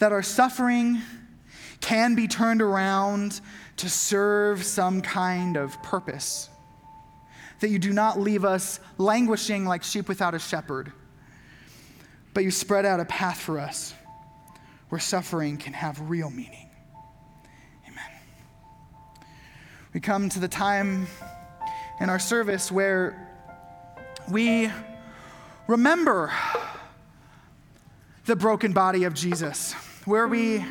that 0.00 0.12
our 0.12 0.22
suffering 0.22 1.00
can 1.80 2.14
be 2.14 2.28
turned 2.28 2.60
around 2.60 3.40
to 3.78 3.88
serve 3.88 4.64
some 4.64 5.00
kind 5.00 5.56
of 5.56 5.82
purpose 5.82 6.50
that 7.60 7.70
you 7.70 7.78
do 7.78 7.92
not 7.92 8.20
leave 8.20 8.44
us 8.44 8.80
languishing 8.98 9.64
like 9.64 9.82
sheep 9.82 10.08
without 10.08 10.34
a 10.34 10.38
shepherd, 10.38 10.92
but 12.34 12.44
you 12.44 12.50
spread 12.50 12.86
out 12.86 13.00
a 13.00 13.04
path 13.04 13.40
for 13.40 13.58
us 13.58 13.94
where 14.88 15.00
suffering 15.00 15.56
can 15.56 15.72
have 15.72 16.00
real 16.08 16.30
meaning. 16.30 16.70
Amen. 17.86 18.10
We 19.92 20.00
come 20.00 20.28
to 20.30 20.38
the 20.38 20.48
time 20.48 21.06
in 22.00 22.08
our 22.08 22.18
service 22.18 22.70
where 22.70 23.28
we 24.30 24.70
remember 25.66 26.32
the 28.26 28.36
broken 28.36 28.72
body 28.72 29.04
of 29.04 29.14
Jesus, 29.14 29.72
where 30.04 30.28
we 30.28 30.64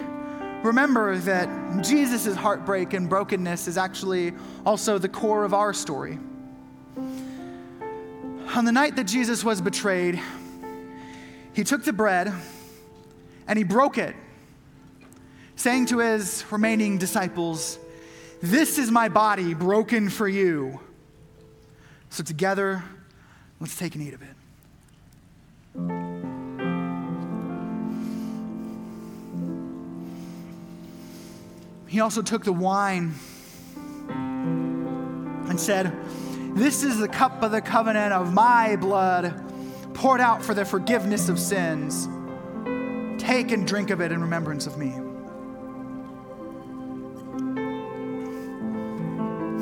remember 0.64 1.18
that 1.18 1.84
Jesus' 1.84 2.36
heartbreak 2.36 2.94
and 2.94 3.10
brokenness 3.10 3.68
is 3.68 3.78
actually 3.78 4.34
also 4.66 4.98
the 4.98 5.10
core 5.10 5.44
of 5.44 5.54
our 5.54 5.74
story. 5.74 6.18
On 8.58 8.66
the 8.66 8.72
night 8.72 8.96
that 8.96 9.04
Jesus 9.04 9.44
was 9.44 9.62
betrayed, 9.62 10.20
he 11.54 11.64
took 11.64 11.84
the 11.84 11.94
bread 11.94 12.34
and 13.48 13.56
he 13.56 13.64
broke 13.64 14.00
it, 14.00 14.16
saying 15.56 15.86
to 15.86 16.00
his 16.00 16.44
remaining 16.50 16.98
disciples, 16.98 17.78
This 18.42 18.80
is 18.80 18.90
my 18.90 19.10
body 19.10 19.54
broken 19.54 20.10
for 20.10 20.28
you. 20.28 20.80
So, 22.10 22.24
together, 22.24 22.84
let's 23.60 23.78
take 23.78 23.94
and 23.94 24.04
eat 24.04 24.16
of 24.16 24.24
it. 24.24 24.34
He 31.88 32.00
also 32.00 32.24
took 32.24 32.44
the 32.44 32.54
wine 32.54 33.14
and 35.48 35.60
said, 35.60 35.94
This 36.58 36.82
is 36.82 36.98
the 36.98 37.08
cup 37.08 37.44
of 37.44 37.52
the 37.52 37.62
covenant 37.62 38.14
of 38.14 38.34
my 38.34 38.78
blood 38.78 39.32
poured 39.94 40.20
out 40.20 40.44
for 40.44 40.56
the 40.56 40.66
forgiveness 40.66 41.30
of 41.30 41.38
sins. 41.38 42.10
Take 43.22 43.52
and 43.52 43.68
drink 43.68 43.92
of 43.92 44.02
it 44.02 44.12
in 44.12 44.22
remembrance 44.22 44.66
of 44.66 44.76
me. 44.76 44.90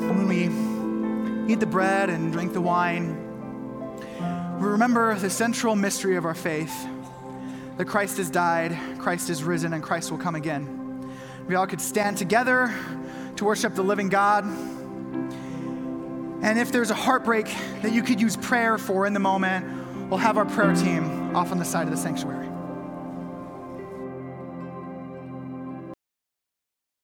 When 0.06 0.26
we 0.26 1.52
eat 1.52 1.60
the 1.60 1.66
bread 1.66 2.08
and 2.08 2.32
drink 2.32 2.54
the 2.54 2.62
wine, 2.62 3.14
we 4.58 4.66
remember 4.66 5.16
the 5.16 5.28
central 5.28 5.76
mystery 5.76 6.16
of 6.16 6.24
our 6.24 6.34
faith 6.34 6.88
that 7.76 7.84
Christ 7.84 8.16
has 8.16 8.30
died, 8.30 8.74
Christ 8.96 9.28
is 9.28 9.44
risen, 9.44 9.74
and 9.74 9.82
Christ 9.82 10.10
will 10.10 10.16
come 10.16 10.34
again. 10.34 11.12
We 11.46 11.56
all 11.56 11.66
could 11.66 11.82
stand 11.82 12.16
together 12.16 12.74
to 13.36 13.44
worship 13.44 13.74
the 13.74 13.84
living 13.84 14.08
God. 14.08 14.46
And 16.46 16.60
if 16.60 16.70
there's 16.70 16.90
a 16.90 16.94
heartbreak 16.94 17.46
that 17.82 17.92
you 17.92 18.04
could 18.04 18.20
use 18.20 18.36
prayer 18.36 18.78
for 18.78 19.04
in 19.04 19.12
the 19.12 19.18
moment, 19.18 19.66
we'll 20.08 20.20
have 20.20 20.36
our 20.36 20.44
prayer 20.44 20.72
team 20.76 21.34
off 21.34 21.50
on 21.50 21.58
the 21.58 21.64
side 21.64 21.88
of 21.88 21.90
the 21.90 21.96
sanctuary. 21.96 22.45